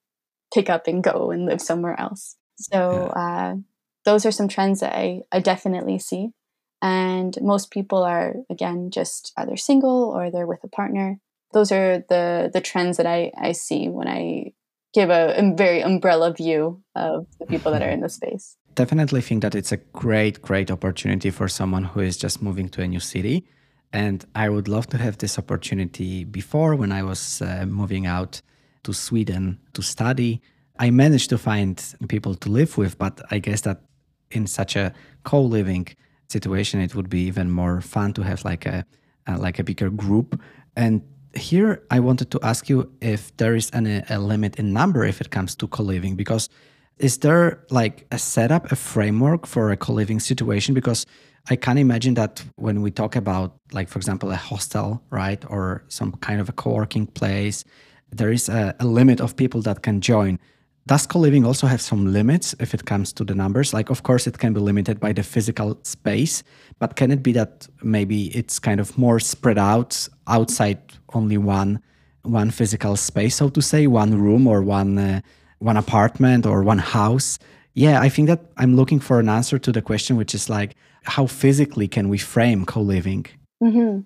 pick 0.54 0.70
up 0.70 0.88
and 0.88 1.04
go 1.04 1.32
and 1.32 1.46
live 1.46 1.62
somewhere 1.62 2.00
else. 2.00 2.36
So, 2.58 3.08
uh, 3.08 3.56
those 4.06 4.26
are 4.26 4.32
some 4.32 4.48
trends 4.48 4.80
that 4.80 4.96
I, 4.96 5.22
I 5.32 5.40
definitely 5.40 6.00
see. 6.00 6.30
And 6.82 7.36
most 7.42 7.72
people 7.72 8.04
are, 8.04 8.36
again, 8.50 8.92
just 8.92 9.34
either 9.38 9.58
single 9.58 10.12
or 10.16 10.30
they're 10.30 10.48
with 10.48 10.64
a 10.64 10.68
partner. 10.68 11.20
Those 11.54 11.72
are 11.72 12.04
the, 12.10 12.52
the 12.54 12.62
trends 12.62 12.98
that 12.98 13.08
I, 13.08 13.32
I 13.38 13.54
see 13.54 13.90
when 13.90 14.08
I 14.08 14.54
give 14.94 15.10
a, 15.10 15.36
a 15.38 15.56
very 15.56 15.82
umbrella 15.82 16.34
view 16.34 16.84
of 16.96 17.28
the 17.40 17.46
people 17.46 17.72
that 17.72 17.82
are 17.82 17.90
in 17.90 18.02
the 18.02 18.10
space. 18.10 18.58
Definitely 18.76 19.22
think 19.22 19.42
that 19.42 19.56
it's 19.56 19.72
a 19.72 19.78
great, 19.78 20.42
great 20.42 20.70
opportunity 20.70 21.32
for 21.32 21.48
someone 21.48 21.86
who 21.86 22.02
is 22.02 22.18
just 22.18 22.42
moving 22.42 22.70
to 22.70 22.82
a 22.82 22.88
new 22.88 23.00
city. 23.00 23.48
And 23.94 24.26
I 24.36 24.50
would 24.50 24.68
love 24.68 24.88
to 24.88 24.98
have 24.98 25.18
this 25.18 25.40
opportunity 25.40 26.26
before 26.26 26.76
when 26.76 26.92
I 26.92 27.04
was 27.04 27.42
uh, 27.42 27.66
moving 27.68 28.06
out 28.06 28.42
to 28.84 28.94
Sweden 28.94 29.60
to 29.74 29.82
study. 29.82 30.42
I 30.78 30.92
managed 30.92 31.30
to 31.30 31.38
find 31.38 31.82
people 32.10 32.36
to 32.36 32.50
live 32.50 32.78
with, 32.78 32.98
but 32.98 33.22
I 33.32 33.40
guess 33.40 33.62
that 33.62 33.82
in 34.32 34.48
such 34.48 34.76
a 34.76 34.94
co-living 35.24 35.88
situation, 36.30 36.82
it 36.82 36.96
would 36.96 37.10
be 37.10 37.22
even 37.22 37.50
more 37.52 37.82
fun 37.82 38.14
to 38.14 38.24
have 38.24 38.44
like 38.46 38.66
a 38.66 38.86
like 39.38 39.58
a 39.60 39.64
bigger 39.64 39.90
group. 39.90 40.40
And 40.76 41.02
here, 41.36 41.84
I 41.90 42.00
wanted 42.00 42.32
to 42.32 42.40
ask 42.44 42.70
you 42.70 42.92
if 43.02 43.36
there 43.38 43.56
is 43.56 43.72
any 43.74 44.04
a 44.10 44.20
limit 44.20 44.58
in 44.58 44.74
number 44.74 45.04
if 45.04 45.22
it 45.22 45.30
comes 45.32 45.56
to 45.56 45.68
co-living, 45.68 46.16
because 46.16 46.50
is 46.98 47.18
there 47.18 47.64
like 47.70 48.06
a 48.12 48.18
setup, 48.18 48.72
a 48.72 48.76
framework 48.76 49.46
for 49.46 49.72
a 49.72 49.78
co-living 49.78 50.20
situation? 50.20 50.74
Because 50.74 51.06
I 51.50 51.56
can 51.56 51.78
imagine 51.78 52.16
that 52.16 52.44
when 52.56 52.82
we 52.82 52.90
talk 52.90 53.16
about, 53.16 53.56
like, 53.72 53.90
for 53.90 54.00
example, 54.00 54.32
a 54.32 54.36
hostel, 54.36 55.04
right, 55.12 55.44
or 55.50 55.84
some 55.90 56.14
kind 56.14 56.42
of 56.42 56.50
a 56.50 56.54
co 56.54 56.72
working 56.72 57.06
place, 57.06 57.64
there 58.12 58.32
is 58.32 58.50
a, 58.50 58.76
a, 58.80 58.86
limit 58.86 59.20
of 59.20 59.36
people 59.36 59.62
that 59.64 59.84
can 59.84 60.02
join. 60.02 60.40
Does 60.88 61.08
co-living 61.08 61.46
also 61.46 61.66
have 61.66 61.82
some 61.82 62.14
limits 62.14 62.54
if 62.60 62.76
it 62.76 62.86
comes 62.86 63.12
to 63.14 63.24
the 63.24 63.34
numbers? 63.34 63.74
Like, 63.74 63.90
of 63.90 64.04
course, 64.04 64.28
it 64.28 64.38
can 64.38 64.54
be 64.54 64.60
limited 64.60 65.00
by 65.00 65.14
the 65.14 65.24
physical 65.24 65.80
space, 65.84 66.44
but 66.78 66.96
can 66.96 67.10
it 67.12 67.24
be 67.24 67.32
that 67.32 67.68
maybe 67.82 68.28
it's 68.38 68.60
kind 68.60 68.80
of 68.80 68.96
more 68.96 69.20
spread 69.20 69.58
out 69.58 70.08
outside 70.28 70.80
only 71.14 71.38
one 71.38 71.82
one 72.22 72.50
physical 72.50 72.96
space, 72.96 73.36
so 73.36 73.50
to 73.50 73.62
say, 73.62 73.86
one 73.86 74.20
room 74.20 74.48
or 74.48 74.62
one 74.62 74.98
uh, 74.98 75.22
one 75.60 75.78
apartment 75.78 76.46
or 76.46 76.62
one 76.62 76.80
house? 76.80 77.40
Yeah, 77.74 78.00
I 78.02 78.10
think 78.10 78.28
that 78.28 78.42
I'm 78.58 78.76
looking 78.76 79.00
for 79.00 79.20
an 79.20 79.30
answer 79.30 79.58
to 79.58 79.72
the 79.72 79.82
question, 79.82 80.18
which 80.18 80.36
is 80.36 80.50
like, 80.50 80.76
how 81.04 81.26
physically 81.26 81.88
can 81.88 82.10
we 82.10 82.18
frame 82.18 82.66
co-living? 82.66 83.26
Mm-hmm. 83.62 84.02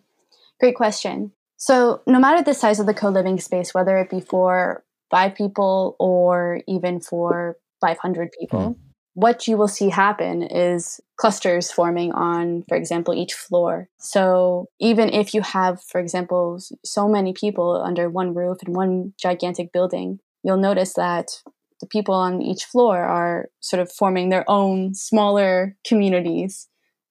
Great 0.59 0.75
question. 0.75 1.31
So, 1.57 2.01
no 2.07 2.19
matter 2.19 2.41
the 2.41 2.53
size 2.53 2.79
of 2.79 2.85
the 2.85 2.93
co 2.93 3.09
living 3.09 3.39
space, 3.39 3.73
whether 3.73 3.97
it 3.97 4.09
be 4.09 4.21
for 4.21 4.83
five 5.09 5.35
people 5.35 5.95
or 5.99 6.61
even 6.67 6.99
for 6.99 7.57
500 7.81 8.31
people. 8.39 8.59
Mm. 8.59 8.75
What 9.13 9.47
you 9.47 9.57
will 9.57 9.67
see 9.67 9.89
happen 9.89 10.43
is 10.43 11.01
clusters 11.17 11.71
forming 11.71 12.11
on, 12.13 12.63
for 12.69 12.77
example, 12.77 13.13
each 13.13 13.33
floor. 13.33 13.89
So 13.99 14.67
even 14.79 15.09
if 15.09 15.33
you 15.33 15.41
have, 15.41 15.81
for 15.83 15.99
example, 15.99 16.59
so 16.85 17.07
many 17.09 17.33
people 17.33 17.81
under 17.83 18.09
one 18.09 18.33
roof 18.33 18.59
in 18.65 18.73
one 18.73 19.13
gigantic 19.19 19.73
building, 19.73 20.19
you'll 20.43 20.57
notice 20.57 20.93
that 20.93 21.41
the 21.81 21.87
people 21.87 22.13
on 22.13 22.41
each 22.41 22.65
floor 22.65 22.99
are 22.99 23.49
sort 23.59 23.81
of 23.81 23.91
forming 23.91 24.29
their 24.29 24.49
own 24.49 24.93
smaller 24.93 25.75
communities 25.85 26.67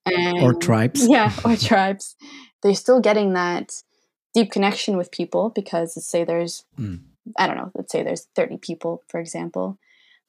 and, 0.07 0.39
or 0.43 0.55
tribes. 0.55 1.07
Yeah, 1.11 1.33
or 1.45 1.57
tribes. 1.57 2.17
They're 2.63 2.75
still 2.75 3.01
getting 3.01 3.35
that 3.35 3.73
deep 4.35 4.51
connection 4.51 4.97
with 4.97 5.11
people 5.11 5.51
because, 5.55 5.95
say, 6.07 6.25
there's 6.25 6.65
mm. 6.79 7.01
I 7.37 7.47
don't 7.47 7.57
know, 7.57 7.71
let's 7.75 7.93
say 7.93 8.03
there's 8.03 8.27
30 8.35 8.59
people, 8.59 9.03
for 9.09 9.21
example, 9.21 9.79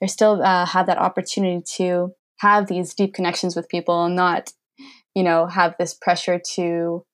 they 0.01 0.07
still 0.07 0.41
uh, 0.41 0.65
have 0.65 0.87
that 0.87 0.97
opportunity 0.97 1.63
to 1.77 2.13
have 2.37 2.67
these 2.67 2.93
deep 2.93 3.13
connections 3.13 3.55
with 3.55 3.69
people 3.69 4.05
and 4.05 4.15
not, 4.15 4.51
you 5.13 5.23
know, 5.23 5.45
have 5.45 5.75
this 5.77 5.93
pressure 5.93 6.39
to 6.55 7.05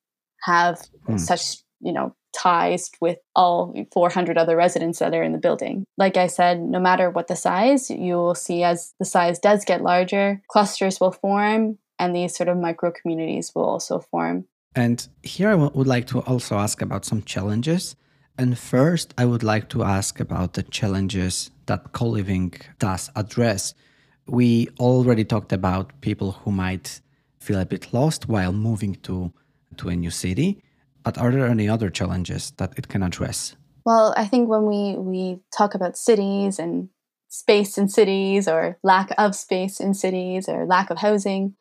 have 0.44 0.80
mm. 1.08 1.20
such, 1.20 1.64
you 1.82 1.92
know, 1.92 2.16
ties 2.36 2.92
with 3.02 3.18
all 3.36 3.74
400 3.94 4.38
other 4.38 4.56
residents 4.56 5.00
that 5.00 5.14
are 5.14 5.24
in 5.24 5.32
the 5.32 5.38
building. 5.38 5.86
Like 5.98 6.18
I 6.18 6.28
said, 6.28 6.60
no 6.60 6.80
matter 6.80 7.10
what 7.10 7.28
the 7.28 7.36
size, 7.36 7.90
you 7.90 8.16
will 8.16 8.36
see 8.36 8.64
as 8.64 8.94
the 9.00 9.06
size 9.06 9.40
does 9.40 9.66
get 9.66 9.82
larger, 9.82 10.42
clusters 10.50 11.00
will 11.00 11.14
form 11.14 11.78
and 11.98 12.16
these 12.16 12.36
sort 12.36 12.50
of 12.50 12.58
micro 12.58 12.92
communities 12.92 13.54
will 13.56 13.66
also 13.66 14.00
form. 14.00 14.46
And 14.76 15.08
here 15.24 15.48
I 15.48 15.52
w- 15.52 15.72
would 15.74 15.88
like 15.88 16.08
to 16.08 16.20
also 16.20 16.58
ask 16.58 16.82
about 16.82 17.06
some 17.06 17.24
challenges 17.24 17.96
and 18.38 18.58
first, 18.58 19.14
I 19.18 19.26
would 19.26 19.44
like 19.44 19.70
to 19.70 19.84
ask 19.84 20.20
about 20.20 20.54
the 20.54 20.64
challenges 20.64 21.52
that 21.68 21.94
co 21.94 22.08
living 22.08 22.54
does 22.80 23.10
address. 23.16 23.74
We 24.28 24.68
already 24.80 25.24
talked 25.24 25.54
about 25.54 26.02
people 26.02 26.32
who 26.32 26.52
might 26.52 27.02
feel 27.40 27.60
a 27.60 27.66
bit 27.66 27.94
lost 27.94 28.28
while 28.28 28.52
moving 28.52 28.96
to, 29.04 29.32
to 29.78 29.90
a 29.90 29.96
new 29.96 30.10
city. 30.10 30.62
But 31.04 31.18
are 31.18 31.32
there 31.32 31.46
any 31.46 31.70
other 31.70 31.90
challenges 31.90 32.52
that 32.58 32.74
it 32.78 32.88
can 32.88 33.04
address? 33.04 33.56
Well, 33.86 34.14
I 34.18 34.26
think 34.26 34.50
when 34.50 34.66
we, 34.66 34.96
we 34.98 35.40
talk 35.56 35.76
about 35.76 35.98
cities 35.98 36.58
and 36.58 36.90
space 37.30 37.78
in 37.78 37.88
cities 37.88 38.48
or 38.48 38.80
lack 38.84 39.12
of 39.18 39.36
space 39.36 39.80
in 39.80 39.94
cities 39.94 40.50
or 40.50 40.66
lack 40.66 40.90
of 40.90 40.98
housing, 40.98 41.56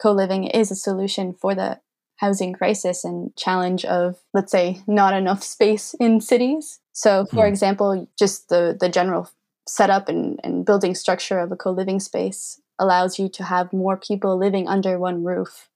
co 0.00 0.12
living 0.12 0.44
is 0.44 0.70
a 0.70 0.76
solution 0.76 1.34
for 1.34 1.54
the 1.54 1.80
housing 2.16 2.52
crisis 2.52 3.04
and 3.04 3.34
challenge 3.36 3.84
of, 3.84 4.18
let's 4.32 4.52
say, 4.52 4.80
not 4.86 5.14
enough 5.14 5.42
space 5.42 5.94
in 6.00 6.20
cities. 6.20 6.80
So, 6.92 7.26
for 7.26 7.44
mm. 7.44 7.48
example, 7.48 8.08
just 8.18 8.48
the, 8.48 8.76
the 8.78 8.88
general 8.88 9.30
setup 9.68 10.08
and, 10.08 10.40
and 10.42 10.64
building 10.64 10.94
structure 10.94 11.38
of 11.38 11.52
a 11.52 11.56
co 11.56 11.70
living 11.70 12.00
space 12.00 12.60
allows 12.78 13.18
you 13.18 13.28
to 13.28 13.44
have 13.44 13.72
more 13.72 13.96
people 13.96 14.38
living 14.38 14.68
under 14.68 14.98
one 14.98 15.24
roof 15.24 15.68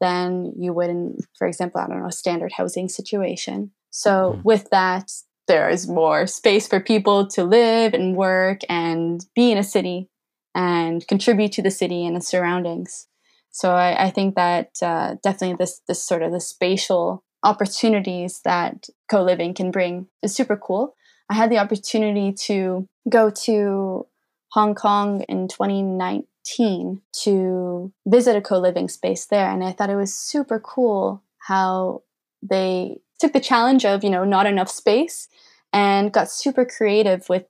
than 0.00 0.52
you 0.58 0.72
would 0.72 0.90
in, 0.90 1.18
for 1.38 1.46
example, 1.46 1.80
I 1.80 1.86
don't 1.86 2.00
know, 2.00 2.08
a 2.08 2.12
standard 2.12 2.52
housing 2.52 2.88
situation. 2.88 3.70
So, 3.90 4.36
mm. 4.36 4.44
with 4.44 4.68
that, 4.70 5.10
there 5.48 5.70
is 5.70 5.88
more 5.88 6.26
space 6.26 6.66
for 6.66 6.80
people 6.80 7.26
to 7.28 7.44
live 7.44 7.94
and 7.94 8.16
work 8.16 8.60
and 8.68 9.24
be 9.34 9.52
in 9.52 9.58
a 9.58 9.62
city 9.62 10.08
and 10.54 11.06
contribute 11.06 11.52
to 11.52 11.62
the 11.62 11.70
city 11.70 12.04
and 12.04 12.16
its 12.16 12.28
surroundings. 12.28 13.06
So 13.56 13.70
I, 13.70 14.08
I 14.08 14.10
think 14.10 14.34
that 14.34 14.72
uh, 14.82 15.16
definitely 15.22 15.56
this 15.56 15.80
this 15.88 16.04
sort 16.04 16.22
of 16.22 16.30
the 16.30 16.40
spatial 16.40 17.24
opportunities 17.42 18.42
that 18.44 18.86
co-living 19.10 19.54
can 19.54 19.70
bring 19.70 20.08
is 20.22 20.34
super 20.36 20.58
cool. 20.58 20.94
I 21.30 21.34
had 21.34 21.50
the 21.50 21.56
opportunity 21.56 22.34
to 22.48 22.86
go 23.08 23.30
to 23.30 24.06
Hong 24.52 24.74
Kong 24.74 25.22
in 25.22 25.48
2019 25.48 27.00
to 27.22 27.92
visit 28.06 28.36
a 28.36 28.42
co-living 28.42 28.90
space 28.90 29.24
there 29.24 29.50
and 29.50 29.64
I 29.64 29.72
thought 29.72 29.88
it 29.88 29.96
was 29.96 30.14
super 30.14 30.60
cool 30.60 31.22
how 31.38 32.02
they 32.42 32.98
took 33.18 33.32
the 33.32 33.40
challenge 33.40 33.86
of, 33.86 34.04
you 34.04 34.10
know, 34.10 34.24
not 34.24 34.44
enough 34.44 34.68
space 34.68 35.28
and 35.72 36.12
got 36.12 36.30
super 36.30 36.66
creative 36.66 37.26
with 37.30 37.46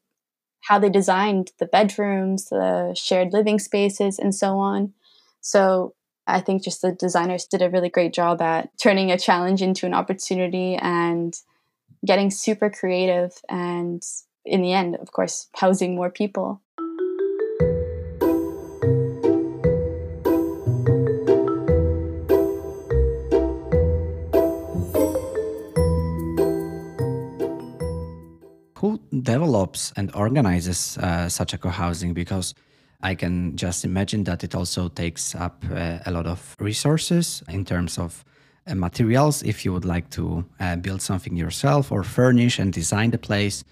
how 0.69 0.79
they 0.79 0.89
designed 0.89 1.51
the 1.59 1.67
bedrooms, 1.67 2.45
the 2.45 2.95
shared 2.95 3.33
living 3.33 3.59
spaces 3.59 4.21
and 4.21 4.33
so 4.33 4.59
on. 4.59 4.93
So 5.41 5.95
I 6.29 6.41
think 6.41 6.65
just 6.65 6.83
the 6.83 6.91
designers 6.91 7.47
did 7.47 7.63
a 7.63 7.71
really 7.71 7.89
great 7.89 8.13
job 8.13 8.43
at 8.43 8.77
turning 8.79 9.13
a 9.13 9.19
challenge 9.19 9.63
into 9.63 9.87
an 9.87 9.95
opportunity 9.95 10.75
and 10.75 11.33
getting 12.05 12.31
super 12.31 12.69
creative 12.69 13.33
and 13.49 14.03
in 14.45 14.63
the 14.63 14.73
end, 14.73 14.97
of 14.97 15.13
course, 15.13 15.49
housing 15.55 15.95
more 15.95 16.11
people. 16.11 16.61
Who 28.79 29.01
develops 29.11 29.93
and 29.97 30.15
organizes 30.15 30.99
uh, 30.99 31.29
such 31.29 31.55
a 31.55 31.59
co-housing? 31.59 32.15
Because 32.15 32.55
I 33.03 33.15
can 33.15 33.57
just 33.57 33.85
imagine 33.85 34.25
that 34.25 34.45
it 34.45 34.55
also 34.55 34.89
takes 34.89 35.35
up 35.35 35.65
uh, 35.71 35.99
a 36.07 36.11
lot 36.11 36.27
of 36.27 36.57
resources 36.59 37.43
in 37.49 37.65
terms 37.65 37.99
of 37.99 38.25
uh, 38.67 38.75
materials 38.75 39.43
if 39.43 39.65
you 39.65 39.73
would 39.73 39.85
like 39.85 40.11
to 40.11 40.45
uh, 40.61 40.77
build 40.77 41.03
something 41.03 41.37
yourself 41.37 41.93
or 41.93 42.03
furnish 42.03 42.59
and 42.59 42.73
design 42.73 43.11
the 43.11 43.19
place, 43.19 43.65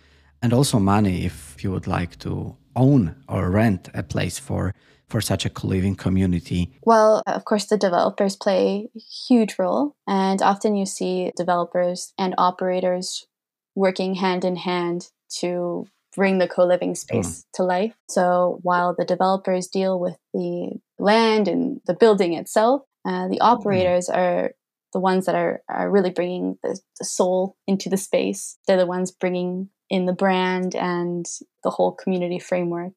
and 0.43 0.53
also 0.53 0.79
money 0.79 1.25
if 1.25 1.63
you 1.65 1.71
would 1.71 1.87
like 1.87 2.19
to 2.19 2.57
own 2.77 3.17
or 3.29 3.51
rent 3.51 3.89
a 3.95 4.03
place 4.03 4.39
for 4.39 4.75
for 5.09 5.21
such 5.21 5.45
a 5.45 5.51
co-living 5.51 5.95
community? 5.95 6.73
Well, 6.83 7.23
of 7.27 7.45
course, 7.45 7.67
the 7.67 7.77
developers 7.77 8.37
play 8.37 8.89
a 8.97 8.99
huge 8.99 9.59
role, 9.59 9.97
and 10.07 10.43
often 10.43 10.77
you 10.77 10.87
see 10.87 11.31
developers 11.37 12.13
and 12.19 12.35
operators 12.39 13.27
working 13.75 14.15
hand 14.15 14.45
in 14.45 14.57
hand 14.57 15.09
to 15.41 15.87
bring 16.15 16.39
the 16.39 16.49
co-living 16.49 16.91
hmm. 16.91 16.95
space 16.95 17.41
mm. 17.41 17.45
to 17.55 17.63
life. 17.63 17.95
So 18.09 18.59
while 18.63 18.95
the 18.97 19.05
developers 19.05 19.69
deal 19.69 19.99
with 19.99 20.17
the 20.33 20.79
land 20.99 21.49
and 21.49 21.81
the 21.87 21.95
building 21.95 22.35
itself, 22.35 22.83
uh, 23.05 23.29
the 23.29 23.39
hmm. 23.41 23.47
operators 23.47 24.09
mm. 24.09 24.17
are 24.17 24.53
the 24.93 25.01
ones 25.01 25.27
that 25.27 25.35
are, 25.35 25.63
are 25.69 25.91
really 25.91 26.11
bringing 26.11 26.57
the, 26.63 26.79
the 26.99 27.05
soul 27.05 27.57
into 27.67 27.89
the 27.89 27.97
space. 27.97 28.57
They're 28.67 28.77
the 28.77 28.87
ones 28.87 29.11
bringing 29.11 29.69
in 29.91 30.07
the 30.07 30.13
brand 30.13 30.75
and 30.75 31.27
the 31.63 31.71
whole 31.71 31.93
community 31.93 32.39
framework. 32.39 32.93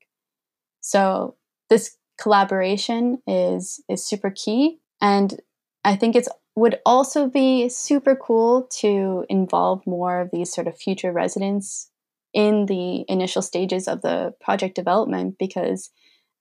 So 0.82 1.36
this 1.70 1.98
collaboration 2.20 3.22
is 3.28 3.84
is 3.90 4.04
super 4.06 4.32
key 4.32 4.80
and 5.02 5.40
I 5.84 5.96
think 5.96 6.16
it's 6.16 6.30
would 6.56 6.80
also 6.88 7.28
be 7.28 7.70
super 7.70 8.16
cool 8.16 8.68
to 8.80 9.24
involve 9.30 9.86
more 9.86 10.22
of 10.22 10.32
these 10.32 10.52
sort 10.52 10.68
of 10.68 10.76
future 10.76 11.12
residents 11.12 11.92
in 12.34 12.66
the 12.66 13.06
initial 13.08 13.42
stages 13.42 13.88
of 13.88 14.02
the 14.02 14.34
project 14.42 14.76
development 14.76 15.36
because 15.40 15.90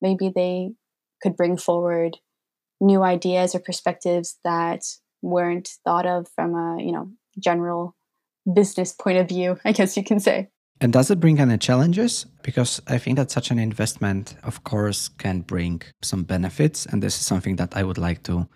maybe 0.01 0.31
they 0.35 0.71
could 1.23 1.37
bring 1.37 1.57
forward 1.57 2.17
new 2.81 3.03
ideas 3.03 3.55
or 3.55 3.61
perspectives 3.61 4.39
that 4.45 4.83
weren't 5.23 5.71
thought 5.85 6.07
of 6.07 6.29
from 6.35 6.55
a 6.55 6.83
you 6.83 6.93
know 6.93 7.11
general 7.39 7.97
business 8.53 8.93
point 8.93 9.19
of 9.19 9.29
view 9.29 9.59
i 9.65 9.73
guess 9.73 9.97
you 9.97 10.05
can 10.05 10.21
say. 10.21 10.49
And 10.79 10.93
does 10.93 11.11
it 11.11 11.21
bring 11.21 11.41
any 11.41 11.57
challenges? 11.57 12.27
Because 12.43 12.83
i 12.87 12.99
think 12.99 13.17
that 13.17 13.31
such 13.31 13.51
an 13.51 13.59
investment 13.59 14.37
of 14.43 14.63
course 14.65 15.09
can 15.09 15.41
bring 15.41 15.83
some 16.03 16.25
benefits 16.25 16.87
and 16.87 17.03
this 17.03 17.19
is 17.19 17.27
something 17.27 17.57
that 17.57 17.77
i 17.77 17.83
would 17.83 17.99
like 17.99 18.23
to 18.25 18.47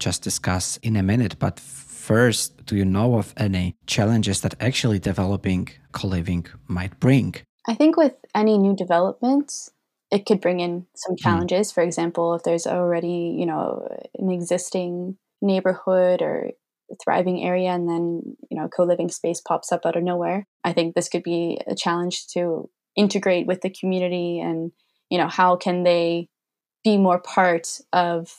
just 0.00 0.22
discuss 0.22 0.78
in 0.78 0.96
a 0.96 1.02
minute 1.02 1.38
but 1.38 1.60
first, 1.60 2.66
do 2.66 2.74
you 2.74 2.84
know 2.84 3.18
of 3.18 3.32
any 3.36 3.76
challenges 3.86 4.40
that 4.40 4.54
actually 4.58 4.98
developing 4.98 5.68
co 5.92 6.08
living 6.08 6.44
might 6.66 6.98
bring? 6.98 7.36
I 7.68 7.74
think 7.74 7.96
with 7.96 8.14
any 8.34 8.58
new 8.58 8.74
developments, 8.74 9.70
it 10.10 10.26
could 10.26 10.40
bring 10.40 10.58
in 10.58 10.86
some 10.96 11.12
hmm. 11.12 11.22
challenges. 11.22 11.70
Mm. 11.70 11.74
For 11.74 11.82
example, 11.82 12.34
if 12.34 12.42
there's 12.42 12.66
already, 12.66 13.36
you 13.38 13.46
know, 13.46 13.86
an 14.18 14.30
existing 14.30 15.18
neighborhood 15.40 16.20
or 16.20 16.50
thriving 17.02 17.40
area 17.44 17.70
and 17.70 17.88
then, 17.88 18.36
you 18.50 18.58
know, 18.58 18.68
co-living 18.68 19.08
space 19.08 19.40
pops 19.40 19.70
up 19.70 19.86
out 19.86 19.96
of 19.96 20.02
nowhere. 20.02 20.48
I 20.64 20.72
think 20.72 20.94
this 20.94 21.08
could 21.08 21.22
be 21.22 21.60
a 21.68 21.76
challenge 21.76 22.26
to 22.34 22.68
integrate 22.96 23.46
with 23.46 23.60
the 23.60 23.70
community 23.70 24.40
and, 24.40 24.72
you 25.10 25.18
know, 25.18 25.28
how 25.28 25.54
can 25.54 25.84
they 25.84 26.28
be 26.82 26.96
more 26.96 27.20
part 27.20 27.78
of 27.92 28.34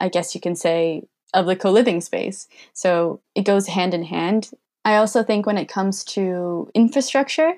I 0.00 0.08
guess 0.08 0.34
you 0.34 0.40
can 0.40 0.56
say 0.56 1.04
of 1.32 1.46
the 1.46 1.56
co-living 1.56 2.00
space. 2.00 2.46
So 2.72 3.20
it 3.34 3.44
goes 3.44 3.66
hand 3.66 3.94
in 3.94 4.04
hand. 4.04 4.50
I 4.84 4.96
also 4.96 5.22
think 5.22 5.46
when 5.46 5.58
it 5.58 5.68
comes 5.68 6.04
to 6.04 6.70
infrastructure, 6.74 7.54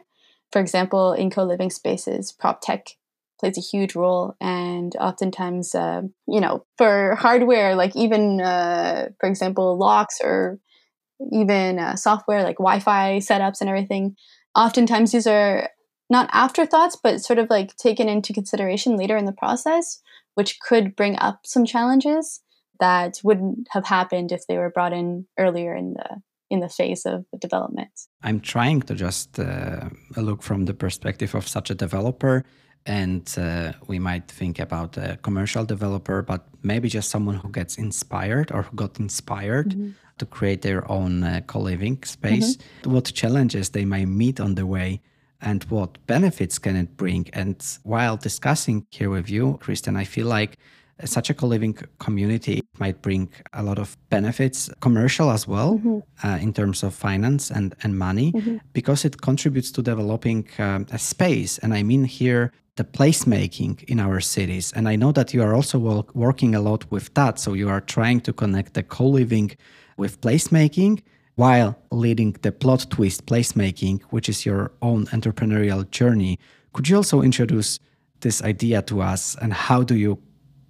for 0.53 0.61
example, 0.61 1.13
in 1.13 1.31
co-living 1.31 1.71
spaces, 1.71 2.33
prop 2.33 2.61
tech 2.61 2.87
plays 3.39 3.59
a 3.59 3.61
huge 3.61 3.95
role, 3.95 4.35
and 4.41 4.97
oftentimes, 4.97 5.75
uh, 5.75 6.03
you 6.27 6.41
know, 6.41 6.65
for 6.79 7.17
hardware, 7.17 7.75
like 7.75 7.95
even, 7.95 8.41
uh, 8.41 9.09
for 9.21 9.29
example, 9.29 9.77
locks 9.77 10.21
or 10.23 10.59
even 11.33 11.79
uh, 11.79 11.97
software 11.97 12.43
like 12.43 12.57
Wi-Fi 12.57 13.19
setups 13.19 13.61
and 13.61 13.69
everything, 13.69 14.17
oftentimes 14.55 15.13
these 15.13 15.27
are 15.27 15.69
not 16.09 16.31
afterthoughts, 16.33 16.97
but 17.03 17.21
sort 17.21 17.39
of 17.39 17.51
like 17.51 17.77
taken 17.77 18.09
into 18.09 18.33
consideration 18.33 18.97
later 18.97 19.17
in 19.17 19.25
the 19.25 19.33
process, 19.33 20.01
which 20.37 20.61
could 20.61 20.95
bring 20.95 21.17
up 21.19 21.41
some 21.45 21.65
challenges 21.65 22.41
that 22.79 23.21
wouldn't 23.25 23.67
have 23.71 23.87
happened 23.87 24.33
if 24.33 24.43
they 24.47 24.59
were 24.59 24.71
brought 24.71 24.93
in 24.93 25.27
earlier 25.39 25.75
in 25.75 25.95
the 25.95 26.09
in 26.49 26.61
the 26.61 26.69
phase 26.69 27.05
of 27.05 27.25
development. 27.41 27.91
I'm 28.23 28.39
trying 28.41 28.83
to 28.83 28.95
just 28.95 29.41
uh, 29.41 29.89
look 30.17 30.43
from 30.43 30.67
the 30.67 30.75
perspective 30.75 31.35
of 31.35 31.49
such 31.49 31.71
a 31.71 31.75
developer, 31.75 32.45
and 32.85 33.27
uh, 33.37 33.73
we 33.89 33.99
might 33.99 34.31
think 34.31 34.61
about 34.61 34.97
a 34.97 35.19
commercial 35.23 35.65
developer, 35.65 36.23
but 36.23 36.47
maybe 36.63 36.89
just 36.89 37.11
someone 37.11 37.37
who 37.37 37.51
gets 37.51 37.79
inspired 37.79 38.53
or 38.53 38.63
who 38.63 38.77
got 38.77 39.01
inspired 39.01 39.71
mm-hmm. 39.71 39.91
to 40.19 40.27
create 40.27 40.63
their 40.63 40.89
own 40.89 41.25
uh, 41.25 41.41
co-living 41.49 42.01
space. 42.05 42.57
Mm-hmm. 42.57 42.93
What 42.93 43.07
challenges 43.13 43.71
they 43.71 43.85
might 43.85 44.09
meet 44.09 44.39
on 44.39 44.55
the 44.55 44.67
way. 44.67 45.01
And 45.41 45.65
what 45.65 46.05
benefits 46.07 46.59
can 46.59 46.77
it 46.77 46.97
bring? 46.97 47.29
And 47.33 47.57
while 47.83 48.17
discussing 48.17 48.87
here 48.91 49.11
with 49.11 49.29
you, 49.29 49.59
Kristen, 49.61 49.97
I 49.97 50.05
feel 50.05 50.27
like 50.27 50.59
such 51.05 51.29
a 51.29 51.35
co-living 51.35 51.75
community 51.99 52.63
might 52.79 53.03
bring 53.03 53.29
a 53.53 53.63
lot 53.63 53.79
of 53.79 53.97
benefits 54.09 54.71
commercial 54.81 55.31
as 55.31 55.47
well 55.47 55.75
mm-hmm. 55.75 55.99
uh, 56.27 56.39
in 56.39 56.53
terms 56.53 56.83
of 56.83 56.95
finance 56.95 57.51
and, 57.51 57.75
and 57.83 57.99
money 57.99 58.33
mm-hmm. 58.33 58.57
because 58.73 59.05
it 59.05 59.21
contributes 59.21 59.71
to 59.71 59.83
developing 59.83 60.49
um, 60.59 60.87
a 60.93 60.99
space 60.99 61.59
and 61.59 61.75
i 61.75 61.83
mean 61.83 62.05
here 62.05 62.51
the 62.77 62.85
placemaking 62.85 63.83
in 63.85 64.01
our 64.01 64.21
cities 64.21 64.73
and 64.75 64.89
i 64.89 64.97
know 64.97 65.13
that 65.13 65.35
you 65.35 65.43
are 65.43 65.55
also 65.55 66.07
working 66.15 66.55
a 66.55 66.61
lot 66.61 66.91
with 66.91 67.13
that 67.15 67.39
so 67.39 67.53
you 67.53 67.69
are 67.69 67.81
trying 67.81 68.21
to 68.21 68.33
connect 68.33 68.73
the 68.75 68.83
co-living 68.83 69.51
with 69.99 70.21
placemaking 70.23 71.03
while 71.37 71.79
leading 71.91 72.33
the 72.43 72.51
plot 72.51 72.87
twist 72.91 73.27
placemaking 73.27 74.03
which 74.11 74.29
is 74.29 74.45
your 74.45 74.73
own 74.83 75.07
entrepreneurial 75.07 75.89
journey 75.91 76.39
could 76.73 76.89
you 76.89 76.97
also 76.97 77.23
introduce 77.23 77.79
this 78.21 78.43
idea 78.43 78.83
to 78.83 79.01
us 79.01 79.37
and 79.41 79.53
how 79.53 79.83
do 79.83 79.95
you 79.95 80.19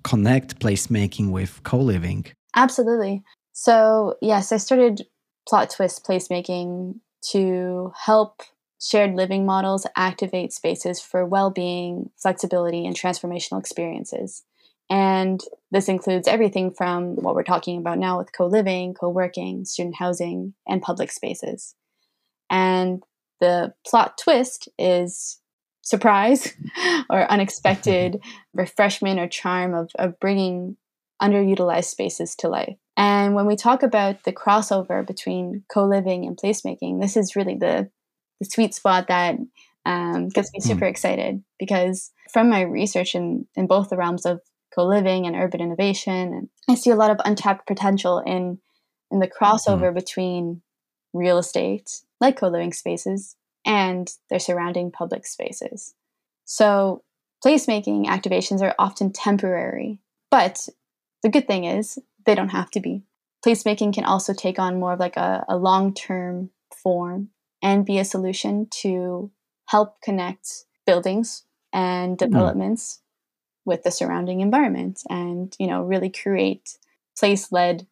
connect 0.04 0.60
placemaking 0.60 1.30
with 1.30 1.60
co-living? 1.64 2.24
Absolutely. 2.54 3.22
So 3.52 4.14
yes 4.20 4.52
i 4.52 4.56
started 4.56 5.06
plot 5.48 5.70
twist 5.70 6.04
placemaking 6.06 7.00
to 7.32 7.92
help 7.96 8.42
shared 8.80 9.14
living 9.14 9.46
models 9.46 9.86
activate 9.96 10.52
spaces 10.52 11.00
for 11.00 11.24
well-being 11.24 12.10
flexibility 12.16 12.86
and 12.86 12.94
transformational 12.94 13.58
experiences 13.58 14.44
And 14.88 15.40
this 15.70 15.88
includes 15.88 16.28
everything 16.28 16.72
from 16.72 17.16
what 17.16 17.34
we're 17.34 17.42
talking 17.42 17.78
about 17.78 17.98
now 17.98 18.18
with 18.18 18.32
co 18.32 18.46
living, 18.46 18.94
co 18.94 19.08
working, 19.08 19.64
student 19.64 19.96
housing, 19.96 20.54
and 20.66 20.82
public 20.82 21.10
spaces. 21.10 21.74
And 22.50 23.02
the 23.40 23.74
plot 23.84 24.18
twist 24.18 24.68
is 24.78 25.40
surprise 25.82 26.54
or 27.10 27.30
unexpected 27.30 28.20
refreshment 28.54 29.20
or 29.20 29.28
charm 29.28 29.74
of, 29.74 29.90
of 29.98 30.18
bringing 30.20 30.76
underutilized 31.20 31.86
spaces 31.86 32.34
to 32.36 32.48
life. 32.48 32.76
And 32.96 33.34
when 33.34 33.46
we 33.46 33.56
talk 33.56 33.82
about 33.82 34.24
the 34.24 34.32
crossover 34.32 35.06
between 35.06 35.64
co 35.72 35.84
living 35.84 36.26
and 36.26 36.36
placemaking, 36.36 37.00
this 37.00 37.16
is 37.16 37.36
really 37.36 37.56
the, 37.56 37.90
the 38.40 38.46
sweet 38.46 38.74
spot 38.74 39.08
that 39.08 39.36
um, 39.84 40.28
gets 40.28 40.52
me 40.52 40.60
super 40.60 40.84
mm. 40.84 40.90
excited 40.90 41.42
because 41.58 42.10
from 42.32 42.50
my 42.50 42.62
research 42.62 43.14
in, 43.14 43.46
in 43.54 43.66
both 43.66 43.88
the 43.88 43.96
realms 43.96 44.26
of 44.26 44.40
co-living 44.76 45.26
and 45.26 45.34
urban 45.34 45.60
innovation. 45.60 46.32
And 46.32 46.48
I 46.68 46.74
see 46.74 46.90
a 46.90 46.96
lot 46.96 47.10
of 47.10 47.18
untapped 47.24 47.66
potential 47.66 48.18
in 48.18 48.58
in 49.10 49.20
the 49.20 49.28
crossover 49.28 49.92
mm. 49.92 49.94
between 49.94 50.62
real 51.12 51.38
estate, 51.38 51.90
like 52.20 52.38
co-living 52.38 52.72
spaces, 52.72 53.36
and 53.64 54.10
their 54.30 54.40
surrounding 54.40 54.90
public 54.90 55.26
spaces. 55.26 55.94
So 56.44 57.02
placemaking 57.44 58.06
activations 58.06 58.62
are 58.62 58.74
often 58.78 59.12
temporary, 59.12 60.00
but 60.30 60.68
the 61.22 61.28
good 61.28 61.46
thing 61.46 61.64
is 61.64 61.98
they 62.24 62.34
don't 62.34 62.48
have 62.48 62.70
to 62.72 62.80
be. 62.80 63.04
Placemaking 63.44 63.94
can 63.94 64.04
also 64.04 64.34
take 64.34 64.58
on 64.58 64.80
more 64.80 64.94
of 64.94 65.00
like 65.00 65.16
a, 65.16 65.44
a 65.48 65.56
long-term 65.56 66.50
form 66.82 67.28
and 67.62 67.86
be 67.86 67.98
a 67.98 68.04
solution 68.04 68.66
to 68.82 69.30
help 69.66 70.00
connect 70.00 70.48
buildings 70.84 71.44
and 71.72 72.14
mm. 72.14 72.18
developments 72.18 73.02
with 73.66 73.82
the 73.82 73.90
surrounding 73.90 74.40
environment 74.40 75.02
and 75.10 75.54
you 75.58 75.66
know 75.66 75.82
really 75.82 76.08
create 76.08 76.78
place 77.18 77.52
led 77.52 77.86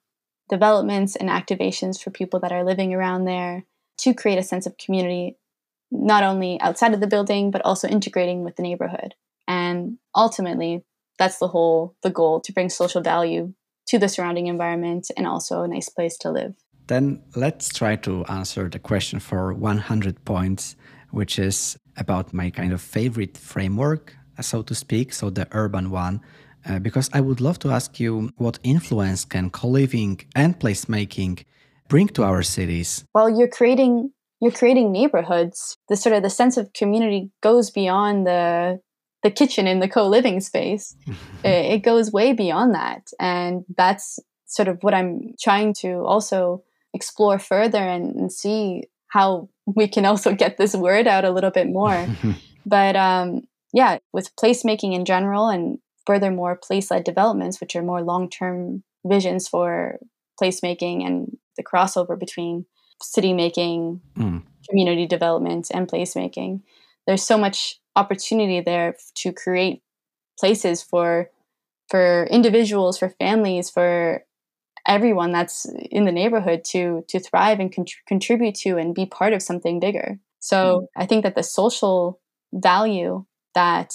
developments 0.48 1.16
and 1.16 1.28
activations 1.28 2.02
for 2.02 2.10
people 2.10 2.40
that 2.40 2.52
are 2.52 2.64
living 2.64 2.94
around 2.94 3.24
there 3.24 3.64
to 3.98 4.14
create 4.14 4.38
a 4.38 4.42
sense 4.42 4.66
of 4.66 4.78
community 4.78 5.37
not 5.90 6.22
only 6.22 6.60
outside 6.60 6.94
of 6.94 7.00
the 7.00 7.06
building 7.06 7.50
but 7.50 7.64
also 7.64 7.88
integrating 7.88 8.44
with 8.44 8.56
the 8.56 8.62
neighborhood. 8.62 9.14
And 9.46 9.98
ultimately 10.14 10.84
that's 11.18 11.38
the 11.38 11.48
whole 11.48 11.94
the 12.02 12.10
goal 12.10 12.40
to 12.40 12.52
bring 12.52 12.68
social 12.68 13.00
value 13.00 13.54
to 13.87 13.98
the 13.98 14.08
surrounding 14.08 14.46
environment 14.46 15.10
and 15.16 15.26
also 15.26 15.62
a 15.62 15.68
nice 15.68 15.88
place 15.88 16.16
to 16.18 16.30
live. 16.30 16.54
Then 16.87 17.22
let's 17.34 17.68
try 17.68 17.96
to 17.96 18.24
answer 18.26 18.68
the 18.68 18.78
question 18.78 19.20
for 19.20 19.52
100 19.52 20.24
points 20.24 20.76
which 21.10 21.38
is 21.38 21.78
about 21.96 22.34
my 22.34 22.50
kind 22.50 22.72
of 22.72 22.80
favorite 22.80 23.38
framework 23.38 24.16
so 24.40 24.62
to 24.62 24.74
speak, 24.74 25.12
so 25.12 25.30
the 25.30 25.46
urban 25.52 25.90
one, 25.90 26.20
uh, 26.66 26.78
because 26.78 27.10
I 27.12 27.20
would 27.20 27.40
love 27.40 27.58
to 27.60 27.70
ask 27.70 28.00
you 28.00 28.30
what 28.36 28.58
influence 28.62 29.24
can 29.24 29.50
co-living 29.50 30.20
and 30.34 30.58
placemaking 30.58 31.44
bring 31.88 32.08
to 32.08 32.22
our 32.22 32.42
cities? 32.42 33.04
Well, 33.14 33.30
you're 33.30 33.48
creating 33.48 34.10
you're 34.40 34.52
creating 34.52 34.92
neighborhoods. 34.92 35.78
The 35.88 35.96
sort 35.96 36.14
of 36.14 36.22
the 36.22 36.30
sense 36.30 36.56
of 36.56 36.72
community 36.72 37.30
goes 37.42 37.70
beyond 37.70 38.26
the 38.26 38.80
the 39.22 39.30
kitchen 39.30 39.66
in 39.66 39.80
the 39.80 39.88
co-living 39.88 40.40
space. 40.40 40.94
it, 41.42 41.48
it 41.74 41.82
goes 41.82 42.12
way 42.12 42.32
beyond 42.32 42.74
that, 42.74 43.08
and 43.18 43.64
that's 43.76 44.18
sort 44.46 44.68
of 44.68 44.82
what 44.82 44.94
I'm 44.94 45.34
trying 45.40 45.74
to 45.80 46.04
also 46.04 46.62
explore 46.92 47.38
further 47.38 47.78
and, 47.78 48.14
and 48.14 48.32
see 48.32 48.84
how 49.08 49.48
we 49.66 49.88
can 49.88 50.04
also 50.04 50.34
get 50.34 50.58
this 50.58 50.74
word 50.74 51.06
out 51.06 51.24
a 51.24 51.30
little 51.30 51.50
bit 51.50 51.68
more. 51.68 52.06
but 52.66 52.96
um, 52.96 53.42
yeah, 53.74 53.98
with 54.12 54.34
placemaking 54.37 54.94
in 54.94 55.04
general 55.04 55.48
and 55.48 55.78
furthermore 56.06 56.56
place 56.56 56.92
led 56.92 57.02
developments, 57.02 57.60
which 57.60 57.74
are 57.74 57.82
more 57.82 58.02
long 58.02 58.30
term 58.30 58.84
visions 59.04 59.48
for 59.48 59.98
placemaking 60.40 61.04
and 61.04 61.37
the 61.56 61.64
crossover 61.64 62.18
between 62.18 62.66
city 63.02 63.32
making, 63.32 64.00
mm. 64.16 64.42
community 64.70 65.06
development, 65.06 65.72
and 65.74 65.88
placemaking. 65.88 66.60
There's 67.08 67.24
so 67.24 67.37
much 67.37 67.80
opportunity 67.96 68.60
there 68.60 68.94
to 69.16 69.32
create 69.32 69.82
places 70.38 70.80
for 70.80 71.30
for 71.90 72.28
individuals, 72.30 72.96
for 72.96 73.08
families, 73.08 73.70
for 73.70 74.24
everyone 74.87 75.32
that's 75.32 75.66
in 75.90 76.04
the 76.04 76.12
neighborhood 76.12 76.62
to 76.66 77.04
to 77.08 77.18
thrive 77.18 77.58
and 77.58 77.74
con- 77.74 77.87
contribute 78.06 78.54
to 78.54 78.78
and 78.78 78.94
be 78.94 79.04
part 79.04 79.32
of 79.32 79.42
something 79.42 79.80
bigger. 79.80 80.20
So 80.38 80.56
mm. 80.56 80.87
I 80.96 81.06
think 81.06 81.24
that 81.24 81.34
the 81.34 81.42
social 81.42 82.20
value 82.52 83.24
that 83.54 83.94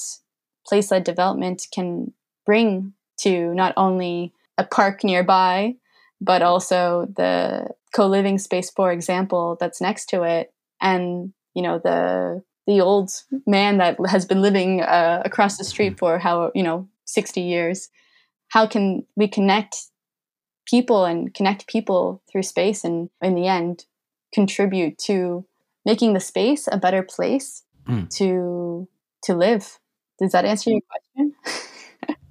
place 0.67 0.91
led 0.91 1.04
development 1.04 1.67
can 1.74 2.13
bring 2.45 2.93
to 3.22 3.54
not 3.54 3.74
only 3.78 4.34
a 4.58 4.63
park 4.63 5.04
nearby, 5.04 5.76
but 6.22 6.41
also 6.41 7.08
the 7.15 7.69
co 7.93 8.08
living 8.08 8.38
space, 8.38 8.69
for 8.69 8.91
example, 8.91 9.58
that's 9.60 9.82
next 9.82 10.08
to 10.08 10.24
it, 10.24 10.54
and 10.82 11.34
you 11.54 11.62
know 11.62 11.80
the 11.80 12.43
the 12.67 12.82
old 12.82 13.10
man 13.48 13.78
that 13.78 13.98
has 14.08 14.26
been 14.26 14.41
living 14.41 14.82
uh, 14.82 15.24
across 15.26 15.58
the 15.58 15.63
street 15.63 15.98
for 15.98 16.19
how 16.19 16.52
you 16.54 16.62
know 16.62 16.88
60 17.06 17.41
years 17.41 17.89
how 18.50 18.67
can 18.67 19.06
we 19.15 19.28
connect 19.28 19.76
people 20.65 21.06
and 21.06 21.34
connect 21.34 21.67
people 21.67 22.22
through 22.32 22.43
space 22.43 22.84
and 22.84 23.10
in 23.22 23.36
the 23.36 23.48
end 23.48 23.86
contribute 24.34 24.98
to 24.98 25.45
making 25.86 26.13
the 26.13 26.19
space 26.19 26.67
a 26.72 26.78
better 26.78 27.02
place 27.02 27.63
mm. 27.88 28.08
to 28.10 28.88
to 29.24 29.36
live. 29.36 29.80
Does 30.20 30.32
that 30.32 30.46
answer 30.46 30.72
your 30.72 30.82
question? 30.82 31.34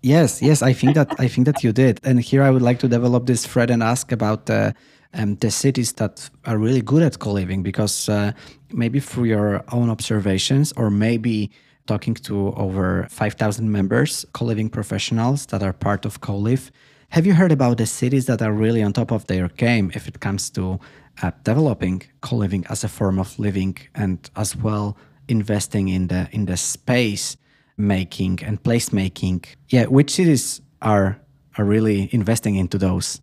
yes, 0.03 0.43
yes, 0.49 0.63
I 0.63 0.73
think 0.73 0.95
that 0.95 1.15
I 1.19 1.29
think 1.29 1.47
that 1.47 1.65
you 1.65 1.73
did. 1.73 2.01
And 2.05 2.21
here 2.21 2.43
I 2.43 2.51
would 2.51 2.63
like 2.63 2.79
to 2.81 2.89
develop 2.89 3.27
this 3.27 3.47
thread 3.47 3.71
and 3.71 3.83
ask 3.83 4.13
about 4.13 4.49
uh, 4.51 4.73
um, 5.15 5.37
the 5.37 5.51
cities 5.51 5.93
that 5.95 6.29
are 6.45 6.59
really 6.59 6.83
good 6.83 7.03
at 7.03 7.19
co-living, 7.19 7.63
because 7.63 8.09
uh, 8.09 8.33
maybe 8.73 9.01
through 9.01 9.25
your 9.25 9.65
own 9.73 9.91
observations, 9.91 10.73
or 10.73 10.91
maybe 10.91 11.51
talking 11.87 12.15
to 12.15 12.53
over 12.55 13.07
5,000 13.11 13.73
members, 13.73 14.27
co-living 14.35 14.69
professionals 14.69 15.47
that 15.47 15.63
are 15.63 15.73
part 15.73 16.05
of 16.05 16.21
co-live. 16.21 16.71
Have 17.11 17.25
you 17.25 17.33
heard 17.33 17.51
about 17.51 17.79
the 17.79 17.87
cities 17.87 18.27
that 18.27 18.43
are 18.43 18.53
really 18.53 18.83
on 18.83 18.93
top 18.93 19.11
of 19.11 19.27
their 19.27 19.49
game 19.49 19.91
if 19.95 20.07
it 20.07 20.21
comes 20.21 20.51
to 20.51 20.79
uh, 21.23 21.31
developing 21.43 22.03
co-living 22.21 22.67
as 22.69 22.85
a 22.85 22.89
form 22.89 23.19
of 23.19 23.39
living 23.39 23.77
and 23.95 24.31
as 24.37 24.55
well 24.55 24.97
investing 25.29 25.89
in 25.89 26.09
the 26.09 26.29
in 26.33 26.47
the 26.47 26.57
space 26.57 27.37
making 27.77 28.41
and 28.43 28.63
placemaking. 28.63 29.45
Yeah, 29.69 29.87
which 29.87 30.11
cities 30.11 30.61
are 30.83 31.21
are 31.57 31.65
really 31.65 32.09
investing 32.13 32.57
into 32.57 32.79
those? 32.79 33.21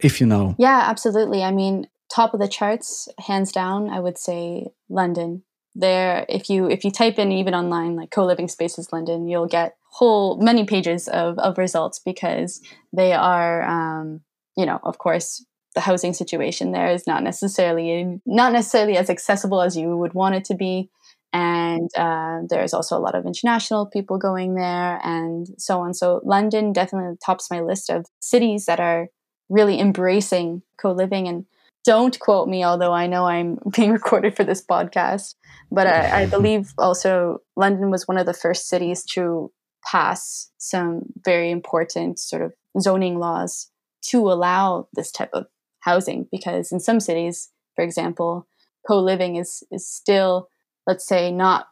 If 0.00 0.20
you 0.20 0.26
know. 0.26 0.56
Yeah, 0.58 0.84
absolutely. 0.88 1.42
I 1.42 1.52
mean, 1.52 1.86
top 2.12 2.34
of 2.34 2.40
the 2.40 2.48
charts, 2.48 3.08
hands 3.18 3.52
down, 3.52 3.88
I 3.88 4.00
would 4.00 4.18
say 4.18 4.68
London. 4.88 5.44
There, 5.74 6.26
if 6.28 6.50
you 6.50 6.68
if 6.68 6.84
you 6.84 6.90
type 6.90 7.18
in 7.18 7.32
even 7.32 7.54
online 7.54 7.96
like 7.96 8.10
co-living 8.10 8.48
spaces 8.48 8.92
London, 8.92 9.26
you'll 9.26 9.46
get 9.46 9.76
whole 9.90 10.38
many 10.38 10.64
pages 10.64 11.08
of, 11.08 11.38
of 11.38 11.56
results 11.56 11.98
because 11.98 12.60
they 12.92 13.12
are 13.12 13.62
um, 13.62 14.20
you 14.56 14.66
know, 14.66 14.80
of 14.82 14.98
course, 14.98 15.44
the 15.74 15.80
housing 15.80 16.12
situation 16.12 16.72
there 16.72 16.90
is 16.90 17.06
not 17.06 17.22
necessarily 17.22 18.20
not 18.26 18.52
necessarily 18.52 18.96
as 18.96 19.08
accessible 19.08 19.62
as 19.62 19.76
you 19.76 19.96
would 19.96 20.12
want 20.12 20.34
it 20.34 20.44
to 20.44 20.54
be 20.54 20.90
and 21.32 21.90
uh, 21.96 22.40
there's 22.48 22.74
also 22.74 22.96
a 22.96 23.00
lot 23.00 23.14
of 23.14 23.26
international 23.26 23.86
people 23.86 24.18
going 24.18 24.54
there 24.54 25.00
and 25.02 25.46
so 25.58 25.80
on. 25.80 25.94
So 25.94 26.20
london 26.24 26.72
definitely 26.72 27.16
tops 27.24 27.50
my 27.50 27.60
list 27.60 27.90
of 27.90 28.06
cities 28.20 28.66
that 28.66 28.80
are 28.80 29.08
really 29.48 29.78
embracing 29.78 30.62
co-living. 30.80 31.28
And 31.28 31.46
don't 31.84 32.18
quote 32.20 32.48
me 32.48 32.64
although 32.64 32.92
i 32.92 33.06
know 33.06 33.26
i'm 33.26 33.58
being 33.76 33.92
recorded 33.92 34.36
for 34.36 34.44
this 34.44 34.64
podcast 34.64 35.34
but 35.70 35.86
I, 35.86 36.22
I 36.22 36.26
believe 36.30 36.72
also 36.78 37.38
london 37.56 37.90
was 37.90 38.06
one 38.06 38.18
of 38.18 38.26
the 38.26 38.34
first 38.34 38.68
cities 38.68 39.04
to 39.12 39.50
pass 39.90 40.50
some 40.58 41.02
very 41.24 41.50
important 41.50 42.18
sort 42.18 42.42
of 42.42 42.52
zoning 42.80 43.18
laws 43.18 43.70
to 44.10 44.30
allow 44.30 44.88
this 44.94 45.10
type 45.10 45.30
of 45.32 45.46
housing 45.80 46.28
because 46.30 46.72
in 46.72 46.80
some 46.80 47.00
cities 47.00 47.50
for 47.74 47.84
example 47.84 48.46
co-living 48.86 49.36
is 49.36 49.62
is 49.70 49.88
still 49.88 50.48
let's 50.86 51.06
say, 51.06 51.30
not 51.30 51.68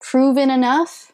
proven 0.00 0.50
enough, 0.50 1.12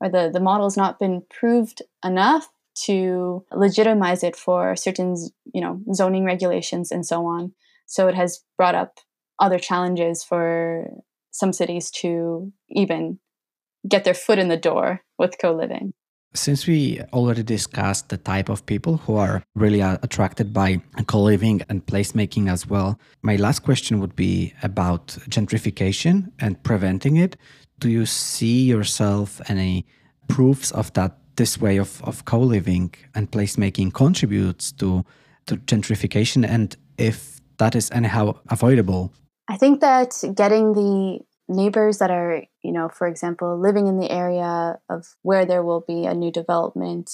or 0.00 0.08
the, 0.08 0.30
the 0.32 0.40
model 0.40 0.66
has 0.66 0.76
not 0.76 0.98
been 0.98 1.22
proved 1.30 1.82
enough 2.04 2.48
to 2.86 3.44
legitimize 3.52 4.22
it 4.24 4.34
for 4.36 4.74
certain, 4.74 5.16
you 5.52 5.60
know, 5.60 5.80
zoning 5.92 6.24
regulations 6.24 6.90
and 6.90 7.06
so 7.06 7.24
on. 7.26 7.52
So 7.86 8.08
it 8.08 8.14
has 8.14 8.42
brought 8.56 8.74
up 8.74 8.98
other 9.38 9.58
challenges 9.58 10.24
for 10.24 10.88
some 11.30 11.52
cities 11.52 11.90
to 11.90 12.52
even 12.68 13.18
get 13.88 14.04
their 14.04 14.14
foot 14.14 14.38
in 14.38 14.48
the 14.48 14.56
door 14.56 15.02
with 15.18 15.36
co-living. 15.40 15.92
Since 16.36 16.66
we 16.66 17.00
already 17.12 17.42
discussed 17.44 18.08
the 18.08 18.16
type 18.16 18.48
of 18.48 18.66
people 18.66 18.96
who 18.96 19.16
are 19.16 19.42
really 19.54 19.82
uh, 19.82 19.98
attracted 20.02 20.52
by 20.52 20.82
co 21.06 21.22
living 21.22 21.62
and 21.68 21.86
placemaking 21.86 22.50
as 22.50 22.66
well, 22.66 22.98
my 23.22 23.36
last 23.36 23.60
question 23.60 24.00
would 24.00 24.16
be 24.16 24.52
about 24.62 25.06
gentrification 25.28 26.32
and 26.40 26.60
preventing 26.64 27.16
it. 27.16 27.36
Do 27.78 27.88
you 27.88 28.04
see 28.04 28.64
yourself 28.64 29.40
any 29.48 29.86
proofs 30.28 30.70
of 30.72 30.92
that 30.94 31.18
this 31.36 31.60
way 31.60 31.76
of, 31.78 32.02
of 32.04 32.24
co-living 32.24 32.94
and 33.14 33.30
placemaking 33.30 33.92
contributes 33.92 34.72
to 34.72 35.04
to 35.46 35.56
gentrification 35.56 36.46
and 36.48 36.76
if 36.96 37.40
that 37.58 37.74
is 37.74 37.90
anyhow 37.90 38.34
avoidable 38.48 39.12
i 39.48 39.56
think 39.56 39.80
that 39.80 40.10
getting 40.34 40.72
the 40.72 41.20
neighbors 41.48 41.98
that 41.98 42.10
are 42.10 42.42
you 42.62 42.72
know 42.72 42.88
for 42.88 43.06
example 43.06 43.58
living 43.58 43.86
in 43.86 43.98
the 43.98 44.10
area 44.10 44.78
of 44.88 45.14
where 45.22 45.44
there 45.44 45.62
will 45.62 45.84
be 45.86 46.06
a 46.06 46.14
new 46.14 46.32
development 46.32 47.10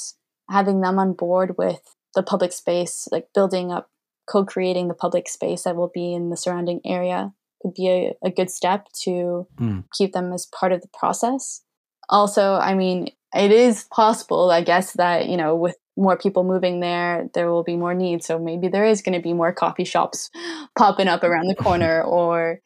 having 0.48 0.80
them 0.80 0.98
on 0.98 1.12
board 1.12 1.56
with 1.58 1.96
the 2.14 2.22
public 2.22 2.52
space 2.52 3.08
like 3.10 3.28
building 3.34 3.72
up 3.72 3.90
co-creating 4.30 4.88
the 4.88 4.94
public 4.94 5.28
space 5.28 5.64
that 5.64 5.74
will 5.74 5.90
be 5.92 6.14
in 6.14 6.30
the 6.30 6.36
surrounding 6.36 6.80
area 6.84 7.32
could 7.60 7.74
be 7.74 7.88
a, 7.88 8.14
a 8.24 8.30
good 8.30 8.50
step 8.50 8.86
to 8.92 9.46
mm. 9.58 9.84
keep 9.92 10.12
them 10.12 10.32
as 10.32 10.46
part 10.46 10.72
of 10.72 10.80
the 10.80 10.88
process 10.96 11.62
also 12.08 12.54
i 12.54 12.74
mean 12.74 13.08
it 13.34 13.50
is 13.50 13.84
possible 13.92 14.50
i 14.50 14.62
guess 14.62 14.92
that 14.92 15.28
you 15.28 15.36
know 15.36 15.56
with 15.56 15.76
more 16.00 16.16
people 16.16 16.44
moving 16.44 16.80
there, 16.80 17.28
there 17.34 17.50
will 17.50 17.62
be 17.62 17.76
more 17.76 17.94
need. 17.94 18.24
So 18.24 18.38
maybe 18.38 18.68
there 18.68 18.86
is 18.86 19.02
going 19.02 19.14
to 19.14 19.22
be 19.22 19.34
more 19.34 19.52
coffee 19.52 19.84
shops 19.84 20.30
popping 20.78 21.08
up 21.08 21.22
around 21.22 21.46
the 21.46 21.54
corner 21.54 22.02
or 22.06 22.60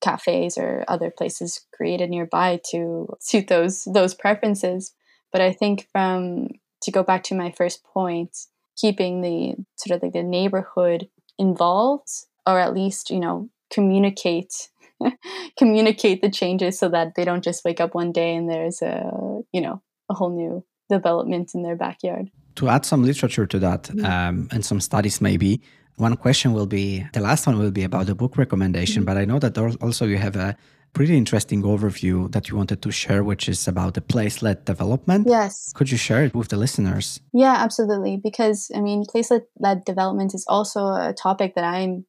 cafes 0.00 0.58
or 0.58 0.84
other 0.88 1.10
places 1.10 1.66
created 1.72 2.10
nearby 2.10 2.60
to 2.70 3.08
suit 3.20 3.48
those 3.48 3.84
those 3.84 4.14
preferences. 4.14 4.92
But 5.32 5.40
I 5.40 5.52
think 5.52 5.88
from 5.92 6.48
to 6.82 6.90
go 6.90 7.02
back 7.02 7.22
to 7.24 7.34
my 7.34 7.50
first 7.50 7.84
point, 7.84 8.36
keeping 8.76 9.20
the 9.20 9.54
sort 9.76 9.96
of 9.96 10.02
like 10.02 10.12
the 10.12 10.22
neighborhood 10.22 11.08
involved 11.38 12.08
or 12.46 12.58
at 12.58 12.74
least, 12.74 13.10
you 13.10 13.20
know, 13.20 13.48
communicate 13.70 14.70
communicate 15.58 16.22
the 16.22 16.30
changes 16.30 16.78
so 16.78 16.88
that 16.88 17.14
they 17.16 17.24
don't 17.24 17.44
just 17.44 17.64
wake 17.64 17.80
up 17.80 17.94
one 17.94 18.12
day 18.12 18.34
and 18.34 18.48
there's 18.48 18.80
a, 18.80 19.10
you 19.52 19.60
know, 19.60 19.82
a 20.08 20.14
whole 20.14 20.34
new 20.34 20.64
development 20.88 21.54
in 21.54 21.62
their 21.62 21.76
backyard 21.76 22.30
to 22.56 22.68
add 22.68 22.84
some 22.84 23.04
literature 23.04 23.46
to 23.46 23.58
that 23.58 23.88
um, 24.04 24.48
and 24.50 24.64
some 24.64 24.80
studies 24.80 25.20
maybe 25.20 25.60
one 25.96 26.16
question 26.16 26.52
will 26.52 26.66
be 26.66 27.06
the 27.12 27.20
last 27.20 27.46
one 27.46 27.58
will 27.58 27.70
be 27.70 27.82
about 27.82 28.06
the 28.06 28.14
book 28.14 28.36
recommendation 28.36 29.02
mm-hmm. 29.02 29.14
but 29.14 29.16
i 29.16 29.24
know 29.24 29.38
that 29.38 29.56
also 29.80 30.06
you 30.06 30.18
have 30.18 30.36
a 30.36 30.56
pretty 30.92 31.16
interesting 31.16 31.62
overview 31.62 32.30
that 32.32 32.48
you 32.48 32.56
wanted 32.56 32.80
to 32.80 32.90
share 32.90 33.22
which 33.22 33.48
is 33.50 33.68
about 33.68 33.92
the 33.92 34.00
place-led 34.00 34.64
development. 34.64 35.26
Yes. 35.28 35.70
Could 35.74 35.90
you 35.90 35.98
share 35.98 36.24
it 36.24 36.34
with 36.34 36.48
the 36.48 36.56
listeners? 36.56 37.20
Yeah 37.34 37.56
absolutely 37.58 38.18
because 38.22 38.70
i 38.74 38.80
mean 38.80 39.04
place-led 39.04 39.84
development 39.84 40.34
is 40.34 40.44
also 40.48 40.80
a 40.88 41.12
topic 41.12 41.54
that 41.54 41.64
i'm 41.64 42.06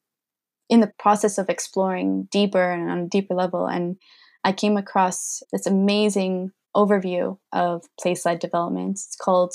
in 0.70 0.80
the 0.80 0.92
process 0.98 1.36
of 1.38 1.50
exploring 1.50 2.28
deeper 2.30 2.70
and 2.70 2.90
on 2.90 2.98
a 3.00 3.08
deeper 3.08 3.34
level 3.34 3.66
and 3.66 3.96
i 4.44 4.52
came 4.52 4.76
across 4.78 5.42
this 5.52 5.66
amazing 5.66 6.52
overview 6.78 7.38
of 7.52 7.84
place-led 8.00 8.38
development. 8.38 8.92
It's 8.92 9.16
called 9.16 9.52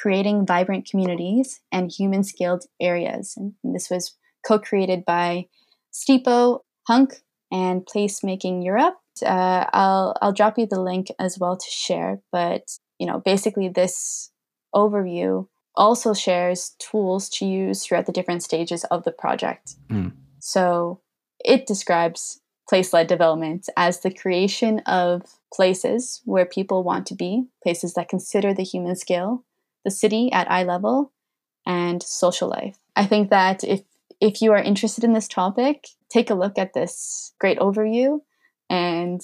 creating 0.00 0.46
vibrant 0.46 0.88
communities 0.88 1.60
and 1.70 1.90
human 1.90 2.24
scaled 2.24 2.64
areas. 2.80 3.34
And 3.36 3.54
this 3.62 3.90
was 3.90 4.16
co 4.46 4.58
created 4.58 5.04
by 5.04 5.46
Stipo, 5.92 6.60
Hunk, 6.86 7.22
and 7.52 7.84
Placemaking 7.84 8.64
Europe. 8.64 8.96
Uh, 9.24 9.66
I'll, 9.72 10.16
I'll 10.22 10.32
drop 10.32 10.58
you 10.58 10.66
the 10.66 10.80
link 10.80 11.08
as 11.18 11.38
well 11.38 11.56
to 11.56 11.70
share. 11.70 12.20
But, 12.32 12.62
you 12.98 13.06
know, 13.06 13.20
basically, 13.20 13.68
this 13.68 14.30
overview 14.74 15.46
also 15.74 16.14
shares 16.14 16.74
tools 16.78 17.28
to 17.28 17.44
use 17.44 17.84
throughout 17.84 18.06
the 18.06 18.12
different 18.12 18.42
stages 18.42 18.84
of 18.84 19.04
the 19.04 19.12
project. 19.12 19.74
Mm. 19.90 20.12
So 20.38 21.00
it 21.44 21.66
describes 21.66 22.40
place 22.68 22.92
led 22.92 23.08
development 23.08 23.68
as 23.76 24.00
the 24.00 24.14
creation 24.14 24.78
of 24.80 25.22
places 25.52 26.22
where 26.24 26.46
people 26.46 26.84
want 26.84 27.06
to 27.06 27.14
be, 27.14 27.44
places 27.62 27.94
that 27.94 28.08
consider 28.08 28.54
the 28.54 28.62
human 28.62 28.94
scale, 28.94 29.44
the 29.84 29.90
city 29.90 30.30
at 30.32 30.50
eye 30.50 30.64
level, 30.64 31.12
and 31.66 32.02
social 32.02 32.48
life. 32.48 32.76
I 32.96 33.06
think 33.06 33.30
that 33.30 33.64
if 33.64 33.82
if 34.20 34.42
you 34.42 34.52
are 34.52 34.58
interested 34.58 35.04
in 35.04 35.14
this 35.14 35.28
topic, 35.28 35.86
take 36.10 36.30
a 36.30 36.34
look 36.34 36.58
at 36.58 36.74
this 36.74 37.32
great 37.38 37.58
overview. 37.58 38.20
And 38.68 39.20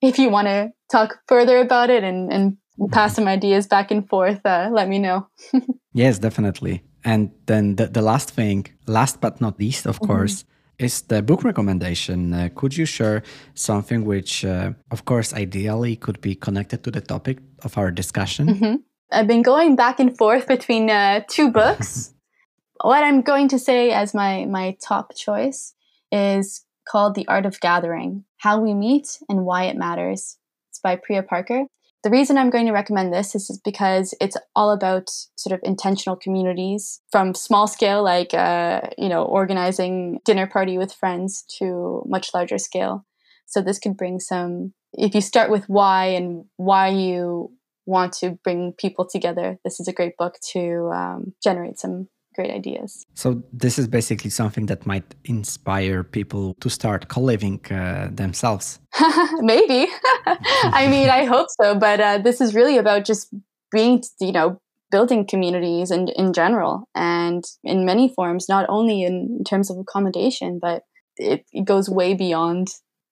if 0.00 0.18
you 0.18 0.30
want 0.30 0.48
to 0.48 0.72
talk 0.90 1.20
further 1.28 1.58
about 1.58 1.90
it 1.90 2.02
and, 2.02 2.32
and 2.32 2.56
pass 2.90 3.14
some 3.14 3.28
ideas 3.28 3.66
back 3.68 3.90
and 3.90 4.08
forth, 4.08 4.40
uh, 4.44 4.68
let 4.72 4.88
me 4.88 4.98
know. 4.98 5.28
yes, 5.92 6.18
definitely. 6.18 6.82
And 7.04 7.30
then 7.46 7.76
the, 7.76 7.86
the 7.86 8.02
last 8.02 8.30
thing, 8.30 8.66
last 8.86 9.20
but 9.20 9.40
not 9.40 9.58
least, 9.58 9.86
of 9.86 9.96
mm-hmm. 9.96 10.06
course, 10.06 10.44
is 10.78 11.02
the 11.02 11.22
book 11.22 11.44
recommendation. 11.44 12.34
Uh, 12.34 12.48
could 12.54 12.76
you 12.76 12.84
share 12.84 13.22
something 13.54 14.04
which, 14.04 14.44
uh, 14.44 14.72
of 14.90 15.04
course, 15.04 15.32
ideally 15.32 15.96
could 15.96 16.20
be 16.20 16.34
connected 16.34 16.82
to 16.84 16.90
the 16.90 17.00
topic 17.00 17.38
of 17.62 17.78
our 17.78 17.90
discussion? 17.90 18.48
Mm-hmm. 18.48 18.74
I've 19.12 19.26
been 19.26 19.42
going 19.42 19.76
back 19.76 20.00
and 20.00 20.16
forth 20.16 20.46
between 20.48 20.88
uh, 20.88 21.22
two 21.28 21.50
books. 21.50 22.14
what 22.80 23.04
I'm 23.04 23.20
going 23.20 23.48
to 23.48 23.58
say 23.58 23.90
as 23.90 24.14
my, 24.14 24.46
my 24.46 24.76
top 24.82 25.14
choice 25.14 25.74
is 26.10 26.64
called 26.88 27.14
The 27.14 27.28
Art 27.28 27.44
of 27.44 27.60
Gathering 27.60 28.24
How 28.38 28.58
We 28.58 28.72
Meet 28.72 29.18
and 29.28 29.44
Why 29.44 29.64
It 29.64 29.76
Matters. 29.76 30.38
It's 30.70 30.78
by 30.78 30.96
Priya 30.96 31.22
Parker. 31.22 31.64
The 32.02 32.10
reason 32.10 32.38
I'm 32.38 32.50
going 32.50 32.66
to 32.66 32.72
recommend 32.72 33.12
this 33.12 33.34
is 33.34 33.60
because 33.62 34.14
it's 34.20 34.36
all 34.56 34.72
about 34.72 35.10
sort 35.36 35.52
of 35.52 35.60
intentional 35.62 36.16
communities 36.16 37.00
from 37.12 37.34
small 37.34 37.68
scale, 37.68 38.02
like, 38.02 38.34
uh, 38.34 38.80
you 38.98 39.08
know, 39.08 39.22
organizing 39.24 40.20
dinner 40.24 40.46
party 40.46 40.78
with 40.78 40.92
friends 40.92 41.44
to 41.58 42.02
much 42.06 42.34
larger 42.34 42.58
scale. 42.58 43.06
So 43.46 43.60
this 43.60 43.78
could 43.78 43.96
bring 43.96 44.18
some, 44.18 44.72
if 44.94 45.14
you 45.14 45.20
start 45.20 45.50
with 45.50 45.68
why 45.68 46.06
and 46.06 46.46
why 46.56 46.88
you 46.88 47.52
want 47.86 48.12
to 48.14 48.38
bring 48.44 48.72
people 48.78 49.06
together, 49.06 49.58
this 49.64 49.80
is 49.80 49.88
a 49.88 49.92
great 49.92 50.16
book 50.16 50.36
to 50.52 50.90
um, 50.94 51.34
generate 51.42 51.78
some 51.78 52.08
great 52.34 52.50
ideas. 52.50 53.04
So 53.14 53.42
this 53.52 53.78
is 53.78 53.86
basically 53.86 54.30
something 54.30 54.66
that 54.66 54.86
might 54.86 55.14
inspire 55.24 56.02
people 56.02 56.54
to 56.60 56.70
start 56.70 57.08
co-living 57.08 57.60
uh, 57.70 58.08
themselves. 58.10 58.78
Maybe. 59.40 59.86
I 60.26 60.88
mean, 60.88 61.10
I 61.10 61.24
hope 61.24 61.48
so. 61.60 61.74
But 61.74 62.00
uh, 62.00 62.18
this 62.18 62.40
is 62.40 62.54
really 62.54 62.78
about 62.78 63.04
just 63.04 63.28
being, 63.70 64.02
you 64.20 64.32
know, 64.32 64.60
building 64.90 65.26
communities 65.26 65.90
and 65.90 66.10
in, 66.10 66.26
in 66.26 66.32
general 66.32 66.88
and 66.94 67.44
in 67.64 67.84
many 67.84 68.12
forms, 68.14 68.48
not 68.48 68.66
only 68.68 69.02
in, 69.02 69.36
in 69.38 69.44
terms 69.44 69.70
of 69.70 69.78
accommodation, 69.78 70.58
but 70.60 70.82
it, 71.16 71.44
it 71.52 71.64
goes 71.64 71.88
way 71.88 72.14
beyond 72.14 72.68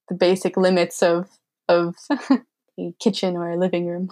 the 0.08 0.14
basic 0.14 0.56
limits 0.56 1.02
of 1.02 1.28
of 1.68 1.94
a 2.30 2.94
kitchen 3.00 3.36
or 3.36 3.50
a 3.50 3.58
living 3.58 3.86
room. 3.86 4.10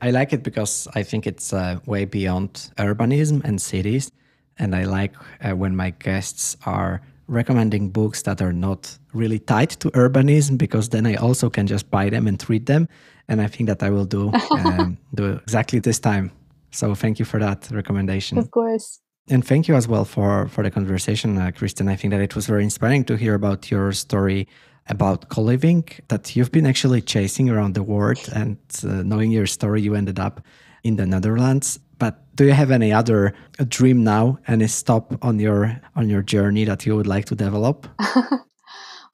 I 0.00 0.10
like 0.10 0.32
it 0.32 0.42
because 0.42 0.86
I 0.94 1.02
think 1.02 1.26
it's 1.26 1.52
uh, 1.52 1.78
way 1.86 2.04
beyond 2.04 2.70
urbanism 2.76 3.42
and 3.44 3.60
cities. 3.60 4.12
And 4.58 4.74
I 4.74 4.84
like 4.84 5.14
uh, 5.40 5.56
when 5.56 5.74
my 5.74 5.90
guests 5.90 6.56
are 6.66 7.00
recommending 7.26 7.90
books 7.90 8.22
that 8.22 8.40
are 8.40 8.52
not 8.52 8.98
really 9.12 9.38
tied 9.38 9.70
to 9.70 9.90
urbanism 9.90 10.56
because 10.56 10.88
then 10.88 11.06
I 11.06 11.14
also 11.16 11.50
can 11.50 11.66
just 11.66 11.90
buy 11.90 12.10
them 12.10 12.26
and 12.26 12.42
read 12.48 12.66
them. 12.66 12.88
And 13.28 13.40
I 13.40 13.48
think 13.48 13.68
that 13.68 13.82
I 13.82 13.90
will 13.90 14.06
do, 14.06 14.32
um, 14.50 14.98
do 15.14 15.32
exactly 15.32 15.78
this 15.80 15.98
time. 15.98 16.30
So 16.70 16.94
thank 16.94 17.18
you 17.18 17.24
for 17.24 17.40
that 17.40 17.68
recommendation. 17.70 18.38
Of 18.38 18.50
course. 18.50 19.00
And 19.30 19.46
thank 19.46 19.68
you 19.68 19.74
as 19.74 19.86
well 19.86 20.04
for, 20.04 20.48
for 20.48 20.62
the 20.62 20.70
conversation, 20.70 21.36
uh, 21.36 21.50
Kristen. 21.54 21.88
I 21.88 21.96
think 21.96 22.12
that 22.12 22.20
it 22.20 22.34
was 22.34 22.46
very 22.46 22.64
inspiring 22.64 23.04
to 23.04 23.16
hear 23.16 23.34
about 23.34 23.70
your 23.70 23.92
story 23.92 24.48
about 24.88 25.28
co-living 25.28 25.84
that 26.08 26.34
you've 26.34 26.52
been 26.52 26.66
actually 26.66 27.00
chasing 27.00 27.50
around 27.50 27.74
the 27.74 27.82
world 27.82 28.28
and 28.34 28.58
uh, 28.84 29.02
knowing 29.02 29.30
your 29.30 29.46
story 29.46 29.82
you 29.82 29.94
ended 29.94 30.18
up 30.18 30.40
in 30.82 30.96
the 30.96 31.06
netherlands. 31.06 31.78
But 31.98 32.22
do 32.36 32.44
you 32.44 32.52
have 32.52 32.70
any 32.70 32.92
other 32.92 33.34
dream 33.68 34.04
now 34.04 34.38
any 34.46 34.68
stop 34.68 35.12
on 35.22 35.38
your 35.38 35.80
on 35.96 36.08
your 36.08 36.22
journey 36.22 36.64
that 36.64 36.86
you 36.86 36.96
would 36.96 37.06
like 37.06 37.26
to 37.26 37.34
develop? 37.34 37.86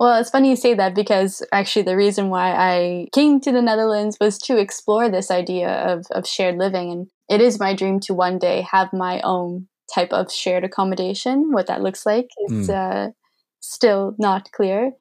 Well 0.01 0.21
it's 0.21 0.31
funny 0.31 0.51
you 0.51 0.57
say 0.57 0.75
that 0.75 0.95
because 0.95 1.43
actually 1.53 1.85
the 1.85 1.97
reason 1.97 2.29
why 2.29 2.53
i 2.53 3.07
came 3.13 3.41
to 3.41 3.53
the 3.53 3.63
netherlands 3.63 4.17
was 4.21 4.39
to 4.39 4.59
explore 4.59 5.09
this 5.09 5.31
idea 5.31 5.69
of, 5.69 6.05
of 6.11 6.27
shared 6.27 6.57
living. 6.57 6.91
And 6.91 7.07
it 7.29 7.41
is 7.41 7.61
my 7.61 7.75
dream 7.75 8.01
to 8.01 8.15
one 8.15 8.39
day 8.39 8.67
have 8.71 8.93
my 8.93 9.21
own 9.23 9.69
type 9.95 10.13
of 10.13 10.33
shared 10.33 10.65
accommodation. 10.65 11.53
What 11.53 11.69
that 11.69 11.83
looks 11.83 12.05
like 12.05 12.29
is 12.49 12.69
mm. 12.69 12.75
uh, 12.75 13.13
still 13.61 14.15
not 14.19 14.51
clear 14.53 14.93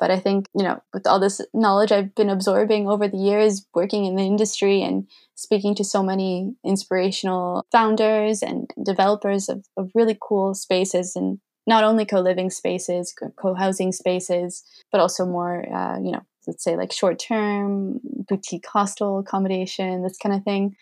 but 0.00 0.10
I 0.10 0.18
think, 0.18 0.46
you 0.56 0.64
know, 0.64 0.82
with 0.94 1.06
all 1.06 1.20
this 1.20 1.42
knowledge 1.52 1.92
I've 1.92 2.14
been 2.14 2.30
absorbing 2.30 2.88
over 2.88 3.06
the 3.06 3.18
years, 3.18 3.66
working 3.74 4.06
in 4.06 4.16
the 4.16 4.22
industry 4.22 4.82
and 4.82 5.06
speaking 5.34 5.74
to 5.76 5.84
so 5.84 6.02
many 6.02 6.54
inspirational 6.64 7.64
founders 7.70 8.42
and 8.42 8.68
developers 8.82 9.50
of, 9.50 9.66
of 9.76 9.90
really 9.94 10.18
cool 10.20 10.54
spaces 10.54 11.14
and 11.14 11.38
not 11.66 11.84
only 11.84 12.06
co-living 12.06 12.50
spaces, 12.50 13.14
co-housing 13.36 13.92
spaces, 13.92 14.64
but 14.90 15.00
also 15.00 15.26
more, 15.26 15.70
uh, 15.72 15.98
you 15.98 16.10
know, 16.10 16.22
let's 16.46 16.64
say 16.64 16.76
like 16.76 16.92
short-term 16.92 18.00
boutique 18.26 18.66
hostel 18.66 19.18
accommodation, 19.18 20.02
this 20.02 20.16
kind 20.16 20.34
of 20.34 20.42
thing. 20.42 20.74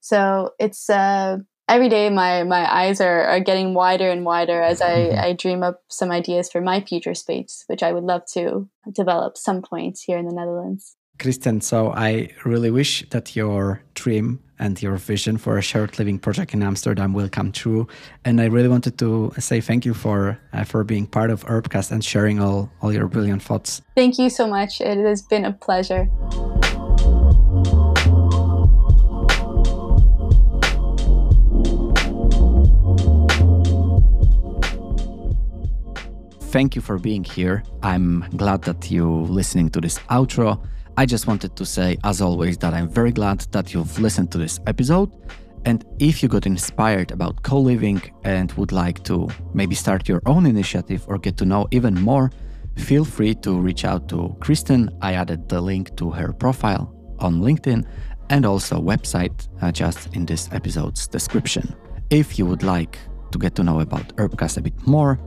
So 0.00 0.52
it's 0.58 0.88
uh, 0.88 1.38
every 1.68 1.88
day 1.88 2.10
my 2.10 2.44
my 2.44 2.72
eyes 2.72 3.00
are, 3.00 3.24
are 3.24 3.40
getting 3.40 3.74
wider 3.74 4.10
and 4.10 4.24
wider 4.24 4.60
as 4.60 4.80
I, 4.80 4.98
mm-hmm. 4.98 5.18
I 5.18 5.32
dream 5.32 5.62
up 5.62 5.82
some 5.88 6.10
ideas 6.10 6.50
for 6.50 6.60
my 6.60 6.80
future 6.80 7.14
space, 7.14 7.64
which 7.66 7.82
I 7.82 7.92
would 7.92 8.04
love 8.04 8.22
to 8.34 8.68
develop 8.92 9.36
some 9.36 9.62
point 9.62 9.98
here 10.04 10.18
in 10.18 10.26
the 10.26 10.34
Netherlands. 10.34 10.96
Kristen, 11.18 11.62
so 11.62 11.92
I 11.92 12.28
really 12.44 12.70
wish 12.70 13.08
that 13.08 13.34
your 13.34 13.82
dream 13.94 14.40
and 14.58 14.80
your 14.82 14.96
vision 14.96 15.38
for 15.38 15.58
a 15.58 15.62
shared 15.62 15.98
living 15.98 16.18
project 16.18 16.54
in 16.54 16.62
Amsterdam 16.62 17.12
will 17.12 17.28
come 17.28 17.52
true. 17.52 17.86
And 18.24 18.40
I 18.40 18.46
really 18.46 18.68
wanted 18.68 18.98
to 18.98 19.32
say 19.38 19.60
thank 19.60 19.84
you 19.84 19.94
for 19.94 20.38
uh, 20.52 20.64
for 20.64 20.84
being 20.84 21.06
part 21.06 21.30
of 21.30 21.44
Urbcast 21.46 21.90
and 21.90 22.04
sharing 22.04 22.38
all 22.40 22.70
all 22.80 22.92
your 22.92 23.08
brilliant 23.08 23.42
thoughts. 23.42 23.82
Thank 23.94 24.18
you 24.18 24.30
so 24.30 24.46
much. 24.46 24.80
It 24.80 24.98
has 24.98 25.22
been 25.22 25.44
a 25.44 25.52
pleasure. 25.52 26.08
Thank 36.56 36.74
you 36.74 36.80
for 36.80 36.98
being 36.98 37.22
here. 37.22 37.62
I'm 37.82 38.24
glad 38.34 38.62
that 38.62 38.90
you're 38.90 39.26
listening 39.28 39.68
to 39.72 39.80
this 39.82 39.98
outro. 40.08 40.66
I 40.96 41.04
just 41.04 41.26
wanted 41.26 41.54
to 41.54 41.66
say, 41.66 41.98
as 42.02 42.22
always, 42.22 42.56
that 42.56 42.72
I'm 42.72 42.88
very 42.88 43.12
glad 43.12 43.40
that 43.52 43.74
you've 43.74 43.98
listened 43.98 44.32
to 44.32 44.38
this 44.38 44.58
episode. 44.66 45.12
And 45.66 45.84
if 45.98 46.22
you 46.22 46.30
got 46.30 46.46
inspired 46.46 47.10
about 47.10 47.42
co 47.42 47.60
living 47.60 48.00
and 48.24 48.50
would 48.52 48.72
like 48.72 49.04
to 49.04 49.28
maybe 49.52 49.74
start 49.74 50.08
your 50.08 50.22
own 50.24 50.46
initiative 50.46 51.04
or 51.08 51.18
get 51.18 51.36
to 51.36 51.44
know 51.44 51.68
even 51.72 51.94
more, 52.00 52.30
feel 52.78 53.04
free 53.04 53.34
to 53.34 53.60
reach 53.60 53.84
out 53.84 54.08
to 54.08 54.34
Kristen. 54.40 54.88
I 55.02 55.12
added 55.12 55.50
the 55.50 55.60
link 55.60 55.94
to 55.98 56.10
her 56.10 56.32
profile 56.32 56.90
on 57.18 57.42
LinkedIn 57.42 57.84
and 58.30 58.46
also 58.46 58.80
website 58.80 59.46
uh, 59.60 59.72
just 59.72 60.16
in 60.16 60.24
this 60.24 60.48
episode's 60.52 61.06
description. 61.06 61.76
If 62.08 62.38
you 62.38 62.46
would 62.46 62.62
like 62.62 62.98
to 63.32 63.38
get 63.38 63.54
to 63.56 63.62
know 63.62 63.80
about 63.80 64.16
Urbcast 64.16 64.56
a 64.56 64.62
bit 64.62 64.86
more, 64.86 65.18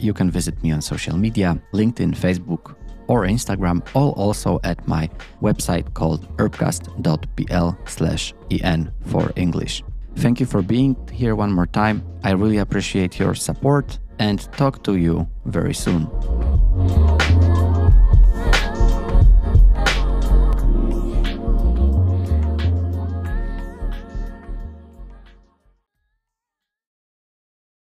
you 0.00 0.12
can 0.12 0.30
visit 0.30 0.62
me 0.62 0.72
on 0.72 0.80
social 0.80 1.16
media 1.16 1.60
LinkedIn, 1.72 2.14
Facebook, 2.14 2.76
or 3.08 3.22
Instagram, 3.26 3.86
all 3.94 4.12
also 4.12 4.60
at 4.64 4.86
my 4.88 5.08
website 5.40 5.94
called 5.94 6.26
urbcast.pl 6.36 7.78
slash 7.86 8.34
en 8.62 8.92
for 9.06 9.32
English. 9.36 9.82
Thank 10.16 10.40
you 10.40 10.46
for 10.46 10.62
being 10.62 10.96
here 11.12 11.34
one 11.34 11.52
more 11.52 11.66
time. 11.66 12.02
I 12.24 12.32
really 12.32 12.58
appreciate 12.58 13.18
your 13.18 13.34
support 13.34 13.98
and 14.18 14.40
talk 14.52 14.82
to 14.84 14.96
you 14.96 15.28
very 15.44 15.74
soon. 15.74 16.08